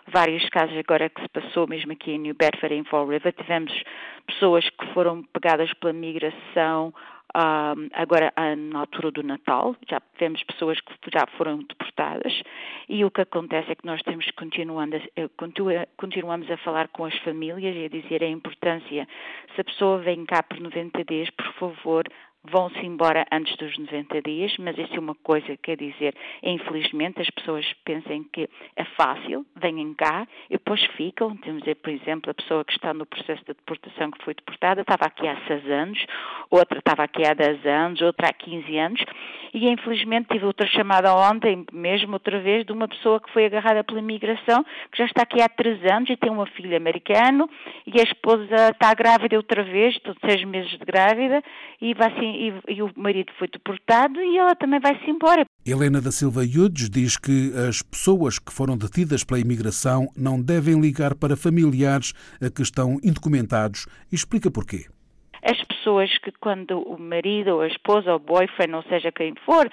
vários 0.06 0.48
casos 0.50 0.76
agora 0.76 1.08
que 1.08 1.22
se 1.22 1.28
passou 1.28 1.66
mesmo 1.66 1.92
aqui 1.92 2.12
em 2.12 2.18
New 2.18 2.34
Bedford, 2.34 2.74
em 2.74 2.84
Fall 2.84 3.06
River. 3.06 3.32
Tivemos 3.32 3.72
pessoas 4.26 4.68
que 4.68 4.86
foram 4.92 5.22
pegadas 5.32 5.72
pela 5.74 5.92
migração 5.92 6.92
um, 7.34 7.88
agora 7.94 8.32
na 8.56 8.80
altura 8.80 9.10
do 9.10 9.22
Natal, 9.22 9.74
já 9.88 10.00
tivemos 10.14 10.42
pessoas 10.44 10.78
que 10.80 11.10
já 11.10 11.26
foram 11.38 11.62
deportadas 11.62 12.42
e 12.88 13.04
o 13.04 13.10
que 13.10 13.22
acontece 13.22 13.72
é 13.72 13.74
que 13.74 13.86
nós 13.86 14.02
temos 14.02 14.30
continuando 14.32 14.96
a, 14.96 15.00
eh, 15.16 15.28
continuamos 15.96 16.50
a 16.50 16.58
falar 16.58 16.88
com 16.88 17.06
as 17.06 17.16
famílias 17.20 17.74
e 17.74 17.86
a 17.86 17.88
dizer 17.88 18.22
a 18.22 18.28
importância, 18.28 19.08
se 19.54 19.60
a 19.60 19.64
pessoa 19.64 19.98
vem 19.98 20.26
cá 20.26 20.42
por 20.42 20.60
90 20.60 21.04
dias, 21.04 21.30
por 21.30 21.50
favor, 21.54 22.04
vão-se 22.44 22.78
embora 22.84 23.26
antes 23.32 23.56
dos 23.56 23.76
90 23.78 24.22
dias, 24.22 24.54
mas 24.58 24.76
isso 24.78 24.94
é 24.94 24.98
uma 24.98 25.14
coisa, 25.14 25.56
quer 25.56 25.76
dizer, 25.76 26.14
infelizmente 26.42 27.20
as 27.20 27.30
pessoas 27.30 27.64
pensam 27.84 28.24
que 28.32 28.48
é 28.76 28.84
fácil, 28.96 29.44
vêm 29.56 29.94
cá 29.94 30.26
e 30.48 30.54
depois 30.54 30.82
ficam. 30.96 31.36
Temos, 31.36 31.62
por 31.82 31.90
exemplo, 31.90 32.30
a 32.30 32.34
pessoa 32.34 32.64
que 32.64 32.72
está 32.72 32.94
no 32.94 33.06
processo 33.06 33.40
de 33.42 33.54
deportação 33.54 34.10
que 34.10 34.24
foi 34.24 34.34
deportada, 34.34 34.82
estava 34.82 35.06
aqui 35.06 35.26
há 35.26 35.36
6 35.46 35.70
anos, 35.70 36.06
outra 36.50 36.78
estava 36.78 37.02
aqui 37.02 37.24
há 37.26 37.34
10 37.34 37.66
anos, 37.66 38.00
outra 38.00 38.28
há 38.28 38.32
15 38.32 38.78
anos, 38.78 39.04
e 39.52 39.68
infelizmente 39.68 40.28
tive 40.30 40.44
outra 40.44 40.66
chamada 40.66 41.14
ontem, 41.14 41.64
mesmo 41.72 42.14
outra 42.14 42.38
vez, 42.40 42.64
de 42.64 42.72
uma 42.72 42.88
pessoa 42.88 43.20
que 43.20 43.30
foi 43.32 43.46
agarrada 43.46 43.82
pela 43.84 43.98
imigração, 43.98 44.64
que 44.90 44.98
já 44.98 45.06
está 45.06 45.22
aqui 45.22 45.42
há 45.42 45.48
3 45.48 45.84
anos 45.90 46.10
e 46.10 46.16
tem 46.16 46.30
uma 46.30 46.46
filha 46.46 46.76
americana, 46.76 47.48
e 47.86 48.00
a 48.00 48.04
esposa 48.04 48.70
está 48.70 48.94
grávida 48.94 49.36
outra 49.36 49.62
vez, 49.62 49.94
estou 49.94 50.14
6 50.24 50.44
meses 50.44 50.70
de 50.70 50.84
grávida, 50.84 51.42
e 51.80 51.94
vai 51.94 52.12
assim 52.12 52.31
e, 52.32 52.74
e, 52.74 52.82
o 52.82 52.90
marido 52.96 53.32
foi 53.38 53.48
deportado 53.48 54.20
e 54.20 54.36
ela 54.36 54.54
também 54.54 54.80
vai-se 54.80 55.08
embora. 55.08 55.44
Helena 55.64 56.00
da 56.00 56.10
Silva 56.10 56.44
Yudes 56.44 56.88
diz 56.90 57.16
que 57.16 57.52
as 57.68 57.82
pessoas 57.82 58.38
que 58.38 58.52
foram 58.52 58.76
detidas 58.76 59.24
pela 59.24 59.40
imigração 59.40 60.08
não 60.16 60.40
devem 60.40 60.80
ligar 60.80 61.14
para 61.14 61.36
familiares 61.36 62.12
a 62.40 62.50
que 62.50 62.62
estão 62.62 62.98
indocumentados 63.02 63.86
e 64.10 64.14
explica 64.14 64.50
porquê. 64.50 64.86
As 65.42 65.60
pessoas 65.64 66.16
que 66.18 66.32
quando 66.40 66.78
o 66.80 66.98
marido 66.98 67.54
ou 67.54 67.60
a 67.62 67.66
esposa 67.66 68.10
ou 68.10 68.16
o 68.16 68.20
boyfriend, 68.20 68.74
ou 68.74 68.82
seja 68.84 69.10
quem 69.10 69.34
for, 69.44 69.68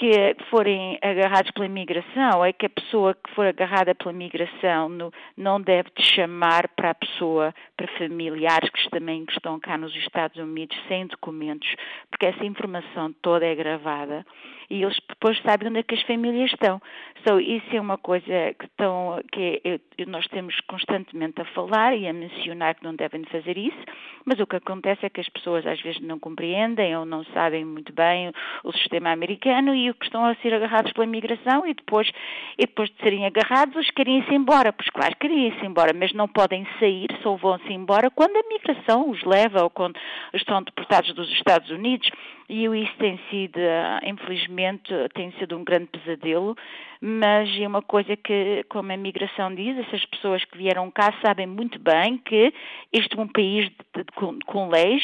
que 0.00 0.34
forem 0.48 0.98
agarrados 1.02 1.50
pela 1.50 1.66
imigração 1.66 2.42
é 2.42 2.54
que 2.54 2.64
a 2.64 2.70
pessoa 2.70 3.12
que 3.12 3.34
for 3.34 3.46
agarrada 3.46 3.94
pela 3.94 4.12
imigração 4.12 4.88
no, 4.88 5.12
não 5.36 5.60
deve 5.60 5.90
chamar 5.98 6.68
para 6.68 6.92
a 6.92 6.94
pessoa, 6.94 7.54
para 7.76 7.86
familiares 7.98 8.70
que 8.70 8.88
também 8.88 9.26
estão 9.28 9.60
cá 9.60 9.76
nos 9.76 9.94
Estados 9.94 10.38
Unidos 10.38 10.74
sem 10.88 11.06
documentos, 11.06 11.68
porque 12.10 12.24
essa 12.24 12.42
informação 12.46 13.12
toda 13.20 13.44
é 13.44 13.54
gravada 13.54 14.24
e 14.70 14.82
eles 14.82 14.96
depois 15.08 15.40
sabem 15.42 15.68
onde 15.68 15.80
é 15.80 15.82
que 15.82 15.94
as 15.94 16.02
famílias 16.02 16.50
estão. 16.50 16.80
So, 17.26 17.40
isso 17.40 17.66
é 17.74 17.80
uma 17.80 17.98
coisa 17.98 18.54
que, 18.58 18.64
estão, 18.64 19.20
que 19.30 19.80
nós 20.06 20.26
temos 20.28 20.58
constantemente 20.60 21.40
a 21.40 21.44
falar 21.46 21.94
e 21.94 22.06
a 22.06 22.12
mencionar 22.12 22.76
que 22.76 22.84
não 22.84 22.94
devem 22.94 23.24
fazer 23.24 23.58
isso, 23.58 23.78
mas 24.24 24.38
o 24.38 24.46
que 24.46 24.56
acontece 24.56 25.04
é 25.04 25.10
que 25.10 25.20
as 25.20 25.28
pessoas 25.28 25.66
às 25.66 25.80
vezes 25.82 26.00
não 26.00 26.18
compreendem 26.18 26.96
ou 26.96 27.04
não 27.04 27.24
sabem 27.24 27.64
muito 27.64 27.92
bem 27.92 28.32
o 28.64 28.72
sistema 28.72 29.10
americano 29.10 29.74
e 29.74 29.90
o 29.90 29.94
que 29.94 30.06
estão 30.06 30.24
a 30.24 30.34
ser 30.36 30.54
agarrados 30.54 30.92
pela 30.92 31.04
imigração 31.04 31.66
e 31.66 31.74
depois, 31.74 32.08
e 32.56 32.66
depois 32.66 32.90
de 32.90 32.96
serem 33.02 33.26
agarrados, 33.26 33.74
eles 33.74 33.90
querem 33.90 34.18
ir-se 34.18 34.34
embora. 34.34 34.72
Pois 34.72 34.88
claro, 34.90 35.14
querem 35.16 35.48
ir-se 35.48 35.66
embora, 35.66 35.92
mas 35.92 36.12
não 36.12 36.28
podem 36.28 36.66
sair, 36.78 37.08
só 37.22 37.34
vão-se 37.36 37.72
embora 37.72 38.10
quando 38.10 38.36
a 38.36 38.48
migração 38.48 39.10
os 39.10 39.22
leva 39.24 39.62
ou 39.64 39.70
quando 39.70 39.98
estão 40.32 40.62
deportados 40.62 41.12
dos 41.14 41.30
Estados 41.32 41.70
Unidos. 41.70 42.10
E 42.52 42.64
isso 42.64 42.96
tem 42.98 43.16
sido, 43.30 43.60
infelizmente, 44.04 44.92
tem 45.14 45.30
sido 45.38 45.56
um 45.56 45.62
grande 45.62 45.86
pesadelo 45.86 46.56
mas 47.00 47.48
é 47.58 47.66
uma 47.66 47.80
coisa 47.80 48.14
que, 48.14 48.64
como 48.68 48.92
a 48.92 48.96
migração 48.96 49.54
diz, 49.54 49.78
essas 49.78 50.04
pessoas 50.06 50.44
que 50.44 50.58
vieram 50.58 50.90
cá 50.90 51.14
sabem 51.24 51.46
muito 51.46 51.78
bem 51.78 52.18
que 52.18 52.52
este 52.92 53.18
é 53.18 53.22
um 53.22 53.28
país 53.28 53.70
de, 53.70 54.02
de, 54.02 54.04
com, 54.14 54.38
com, 54.44 54.68
leis 54.68 55.02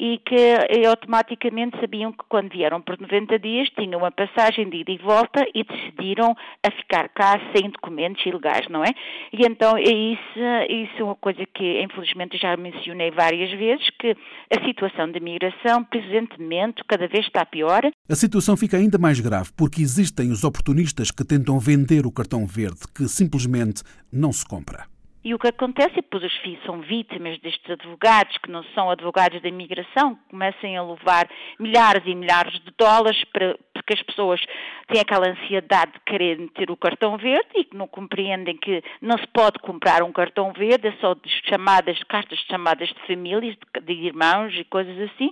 e 0.00 0.18
que 0.24 0.34
e 0.34 0.86
automaticamente 0.86 1.78
sabiam 1.78 2.12
que 2.12 2.24
quando 2.28 2.50
vieram 2.50 2.80
por 2.80 2.98
90 2.98 3.38
dias 3.38 3.68
tinham 3.78 4.00
uma 4.00 4.10
passagem 4.10 4.70
de 4.70 4.78
ida 4.78 4.92
e 4.92 4.98
volta 4.98 5.46
e 5.54 5.64
decidiram 5.64 6.34
a 6.62 6.70
ficar 6.70 7.10
cá 7.10 7.38
sem 7.54 7.68
documentos 7.68 8.24
ilegais, 8.24 8.66
não 8.68 8.82
é? 8.82 8.90
E 9.32 9.44
então 9.44 9.76
é 9.76 9.82
isso, 9.82 10.38
isso 10.70 11.02
é 11.02 11.04
uma 11.04 11.16
coisa 11.16 11.44
que 11.52 11.82
infelizmente 11.82 12.38
já 12.38 12.56
mencionei 12.56 13.10
várias 13.10 13.50
vezes, 13.50 13.90
que 13.98 14.16
a 14.50 14.64
situação 14.64 15.10
de 15.10 15.20
migração 15.20 15.84
presentemente 15.84 16.82
cada 16.88 17.06
vez 17.06 17.26
está 17.26 17.44
pior. 17.44 17.82
A 18.08 18.14
situação 18.14 18.56
fica 18.56 18.78
ainda 18.78 18.96
mais 18.96 19.20
grave 19.20 19.50
porque 19.56 19.82
existem 19.82 20.30
os 20.30 20.42
oportunistas 20.42 21.10
que 21.10 21.33
tentam 21.34 21.58
vender 21.58 22.06
o 22.06 22.12
cartão 22.12 22.46
verde, 22.46 22.80
que 22.94 23.08
simplesmente 23.08 23.82
não 24.12 24.32
se 24.32 24.46
compra. 24.46 24.86
E 25.24 25.34
o 25.34 25.38
que 25.38 25.48
acontece 25.48 25.98
é 25.98 26.02
que 26.02 26.16
os 26.16 26.36
filhos 26.42 26.62
são 26.64 26.80
vítimas 26.82 27.40
destes 27.40 27.68
advogados, 27.70 28.36
que 28.38 28.50
não 28.50 28.62
são 28.74 28.90
advogados 28.90 29.40
da 29.42 29.48
imigração, 29.48 30.14
que 30.14 30.30
começam 30.30 30.76
a 30.76 30.82
levar 30.82 31.28
milhares 31.58 32.02
e 32.06 32.14
milhares 32.14 32.52
de 32.62 32.70
dólares 32.78 33.24
para, 33.32 33.58
porque 33.84 33.94
as 33.94 34.02
pessoas 34.02 34.40
têm 34.88 35.00
aquela 35.00 35.28
ansiedade 35.28 35.92
de 35.92 36.00
querer 36.00 36.48
ter 36.54 36.70
o 36.70 36.76
cartão 36.76 37.18
verde 37.18 37.48
e 37.54 37.64
que 37.64 37.76
não 37.76 37.86
compreendem 37.86 38.56
que 38.56 38.82
não 39.00 39.18
se 39.18 39.26
pode 39.28 39.58
comprar 39.58 40.02
um 40.02 40.10
cartão 40.10 40.52
verde, 40.52 40.88
é 40.88 40.92
só 41.00 41.12
de 41.14 41.28
chamadas, 41.48 42.02
cartas 42.04 42.38
de 42.38 42.46
chamadas 42.46 42.88
de 42.88 43.06
famílias, 43.06 43.54
de, 43.56 43.80
de 43.82 43.92
irmãos 43.92 44.54
e 44.54 44.64
coisas 44.64 44.98
assim, 45.10 45.30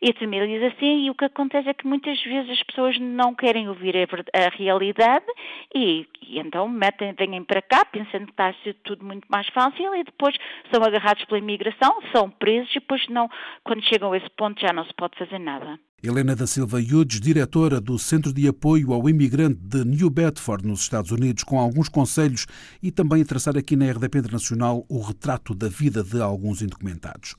e 0.00 0.12
famílias 0.14 0.72
assim, 0.72 1.06
e 1.06 1.10
o 1.10 1.14
que 1.14 1.24
acontece 1.24 1.68
é 1.68 1.74
que 1.74 1.86
muitas 1.86 2.20
vezes 2.22 2.50
as 2.50 2.62
pessoas 2.64 2.98
não 2.98 3.34
querem 3.34 3.68
ouvir 3.68 3.94
a, 3.96 4.46
a 4.46 4.48
realidade 4.48 5.26
e, 5.74 6.06
e, 6.22 6.40
então 6.40 6.68
metem, 6.68 7.12
vêm 7.12 7.44
para 7.44 7.62
cá 7.62 7.84
pensando 7.84 8.26
que 8.26 8.32
está 8.32 8.48
a 8.48 8.54
ser 8.64 8.74
tudo 8.82 9.04
muito 9.04 9.26
mais 9.30 9.46
fácil 9.48 9.94
e 9.94 10.02
depois 10.02 10.36
são 10.72 10.82
agarrados 10.82 11.24
pela 11.26 11.38
imigração, 11.38 12.02
são 12.12 12.28
presos 12.28 12.70
e 12.72 12.80
depois 12.80 13.06
não, 13.08 13.30
quando 13.62 13.84
chegam 13.84 14.12
a 14.12 14.16
esse 14.16 14.30
ponto 14.30 14.60
já 14.60 14.72
não 14.72 14.84
se 14.84 14.94
pode 14.94 15.16
fazer 15.16 15.38
nada. 15.38 15.78
Helena 16.04 16.34
da 16.34 16.48
Silva 16.48 16.80
Yudes, 16.80 17.20
diretora 17.20 17.80
do 17.80 17.96
Centro 17.96 18.32
de 18.32 18.48
Apoio 18.48 18.92
ao 18.92 19.08
Imigrante 19.08 19.60
de 19.62 19.84
New 19.84 20.10
Bedford, 20.10 20.66
nos 20.66 20.80
Estados 20.80 21.12
Unidos, 21.12 21.44
com 21.44 21.60
alguns 21.60 21.88
conselhos 21.88 22.44
e 22.82 22.90
também 22.90 23.22
a 23.22 23.24
traçar 23.24 23.56
aqui 23.56 23.76
na 23.76 23.88
RDP 23.88 24.18
Internacional 24.18 24.84
o 24.88 25.00
retrato 25.00 25.54
da 25.54 25.68
vida 25.68 26.02
de 26.02 26.20
alguns 26.20 26.60
indocumentados. 26.60 27.36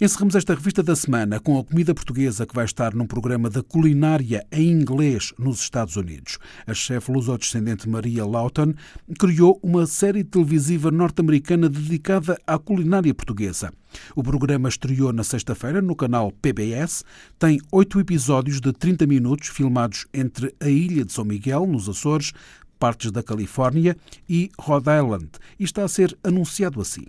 Encerramos 0.00 0.34
esta 0.34 0.56
revista 0.56 0.82
da 0.82 0.96
semana 0.96 1.38
com 1.38 1.56
a 1.56 1.62
comida 1.62 1.94
portuguesa 1.94 2.44
que 2.44 2.54
vai 2.54 2.64
estar 2.64 2.96
num 2.96 3.06
programa 3.06 3.48
da 3.48 3.62
culinária 3.62 4.44
em 4.50 4.72
inglês 4.72 5.32
nos 5.38 5.60
Estados 5.60 5.94
Unidos. 5.94 6.38
A 6.66 6.74
chefe 6.74 7.12
luso-descendente 7.12 7.88
Maria 7.88 8.26
Lawton 8.26 8.74
criou 9.20 9.60
uma 9.62 9.86
série 9.86 10.24
televisiva 10.24 10.90
norte-americana 10.90 11.68
dedicada 11.68 12.36
à 12.44 12.58
culinária 12.58 13.14
portuguesa. 13.14 13.72
O 14.14 14.22
programa 14.22 14.68
estreou 14.68 15.12
na 15.12 15.24
sexta-feira 15.24 15.80
no 15.80 15.96
canal 15.96 16.32
PBS. 16.42 17.04
Tem 17.38 17.60
oito 17.72 18.00
episódios 18.00 18.60
de 18.60 18.72
30 18.72 19.06
minutos 19.06 19.48
filmados 19.48 20.06
entre 20.12 20.54
a 20.60 20.68
ilha 20.68 21.04
de 21.04 21.12
São 21.12 21.24
Miguel, 21.24 21.66
nos 21.66 21.88
Açores, 21.88 22.32
partes 22.78 23.12
da 23.12 23.22
Califórnia 23.22 23.96
e 24.28 24.50
Rhode 24.58 24.88
Island 24.90 25.28
e 25.58 25.64
está 25.64 25.84
a 25.84 25.88
ser 25.88 26.16
anunciado 26.24 26.80
assim. 26.80 27.04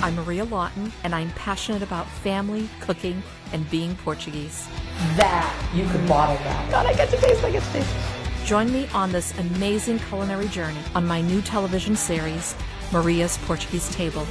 I'm 0.00 0.14
Maria 0.14 0.44
Lawton 0.44 0.92
and 1.02 1.12
I'm 1.12 1.30
passionate 1.34 1.82
about 1.82 2.08
family, 2.22 2.68
cooking 2.86 3.20
and 3.52 3.68
being 3.68 3.96
Portuguese. 4.04 4.68
That 5.16 5.52
you 5.74 5.84
could 5.90 6.06
bottle 6.06 6.36
that. 6.44 6.70
God, 6.70 6.86
I 6.86 6.94
get 6.94 7.10
to 7.10 7.16
taste, 7.16 7.42
I 7.44 7.50
get 7.50 7.64
to 7.64 7.72
taste. 7.72 7.90
Join 8.44 8.72
me 8.72 8.86
on 8.94 9.10
this 9.10 9.36
amazing 9.38 9.98
culinary 9.98 10.48
journey 10.48 10.80
on 10.94 11.04
my 11.04 11.20
new 11.20 11.42
television 11.42 11.96
series, 11.96 12.54
Maria's 12.92 13.36
Portuguese 13.38 13.90
Table. 13.90 14.24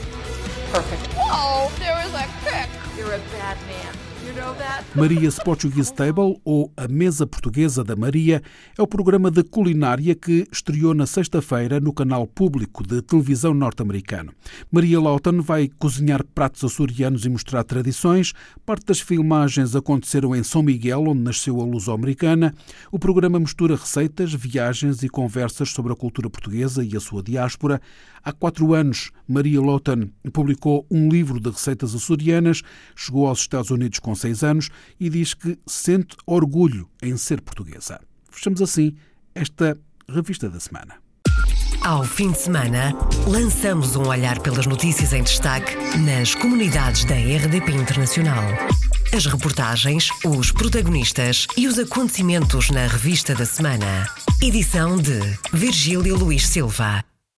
Perfect. 0.71 1.07
Whoa, 1.15 1.69
there 1.79 1.95
was 1.95 2.13
a 2.13 2.27
kick. 2.43 2.69
You're 2.97 3.13
a 3.13 3.19
bad 3.31 3.57
man. 3.67 3.93
You 4.25 4.33
know 4.33 4.53
that? 4.55 4.83
Maria's 4.93 5.39
Portuguese 5.39 5.93
Table, 5.93 6.41
ou 6.43 6.69
A 6.75 6.85
Mesa 6.89 7.25
Portuguesa 7.25 7.81
da 7.81 7.95
Maria, 7.95 8.41
é 8.77 8.81
o 8.81 8.87
programa 8.87 9.31
de 9.31 9.41
culinária 9.41 10.13
que 10.13 10.45
estreou 10.51 10.93
na 10.93 11.05
sexta-feira 11.05 11.79
no 11.79 11.93
canal 11.93 12.27
público 12.27 12.85
de 12.85 13.01
televisão 13.01 13.53
norte-americano. 13.53 14.33
Maria 14.69 14.99
Lawton 14.99 15.41
vai 15.41 15.69
cozinhar 15.79 16.25
pratos 16.35 16.65
açorianos 16.65 17.25
e 17.25 17.29
mostrar 17.29 17.63
tradições. 17.63 18.33
Parte 18.65 18.87
das 18.87 18.99
filmagens 18.99 19.73
aconteceram 19.75 20.35
em 20.35 20.43
São 20.43 20.61
Miguel, 20.61 21.05
onde 21.07 21.21
nasceu 21.21 21.61
a 21.61 21.63
luso-americana. 21.63 22.53
O 22.91 22.99
programa 22.99 23.39
mistura 23.39 23.77
receitas, 23.77 24.33
viagens 24.33 25.03
e 25.03 25.07
conversas 25.07 25.69
sobre 25.69 25.93
a 25.93 25.95
cultura 25.95 26.29
portuguesa 26.29 26.83
e 26.83 26.97
a 26.97 26.99
sua 26.99 27.23
diáspora. 27.23 27.81
Há 28.27 28.33
quatro 28.33 28.73
anos, 28.73 29.09
Maria 29.25 29.61
Lawton 29.61 30.09
publicou 30.33 30.85
um 30.91 31.07
livro 31.07 31.39
de 31.39 31.49
receitas 31.49 31.95
açorianas, 31.95 32.61
chegou 32.93 33.25
aos 33.25 33.39
Estados 33.39 33.69
Unidos 33.69 33.99
com 33.99 34.13
seis 34.13 34.43
anos 34.43 34.69
e 34.99 35.09
diz 35.09 35.33
que 35.33 35.57
sente 35.65 36.17
orgulho 36.25 36.89
em 37.01 37.15
ser 37.15 37.39
portuguesa. 37.39 38.01
Fechamos 38.29 38.61
assim 38.61 38.97
esta 39.33 39.77
revista 40.09 40.49
da 40.49 40.59
semana. 40.59 40.95
Ao 41.81 42.03
fim 42.03 42.33
de 42.33 42.39
semana, 42.39 42.93
lançamos 43.25 43.95
um 43.95 44.09
olhar 44.09 44.41
pelas 44.41 44.67
notícias 44.67 45.13
em 45.13 45.23
destaque 45.23 45.73
nas 45.99 46.35
comunidades 46.35 47.05
da 47.05 47.15
RDP 47.15 47.71
Internacional. 47.71 48.43
As 49.15 49.25
reportagens, 49.25 50.09
os 50.25 50.51
protagonistas 50.51 51.47
e 51.55 51.65
os 51.65 51.79
acontecimentos 51.79 52.71
na 52.71 52.87
revista 52.87 53.33
da 53.33 53.45
semana. 53.45 54.05
Edição 54.41 54.97
de 54.97 55.17
Virgílio 55.53 56.17
Luís 56.17 56.45
Silva. 56.45 57.05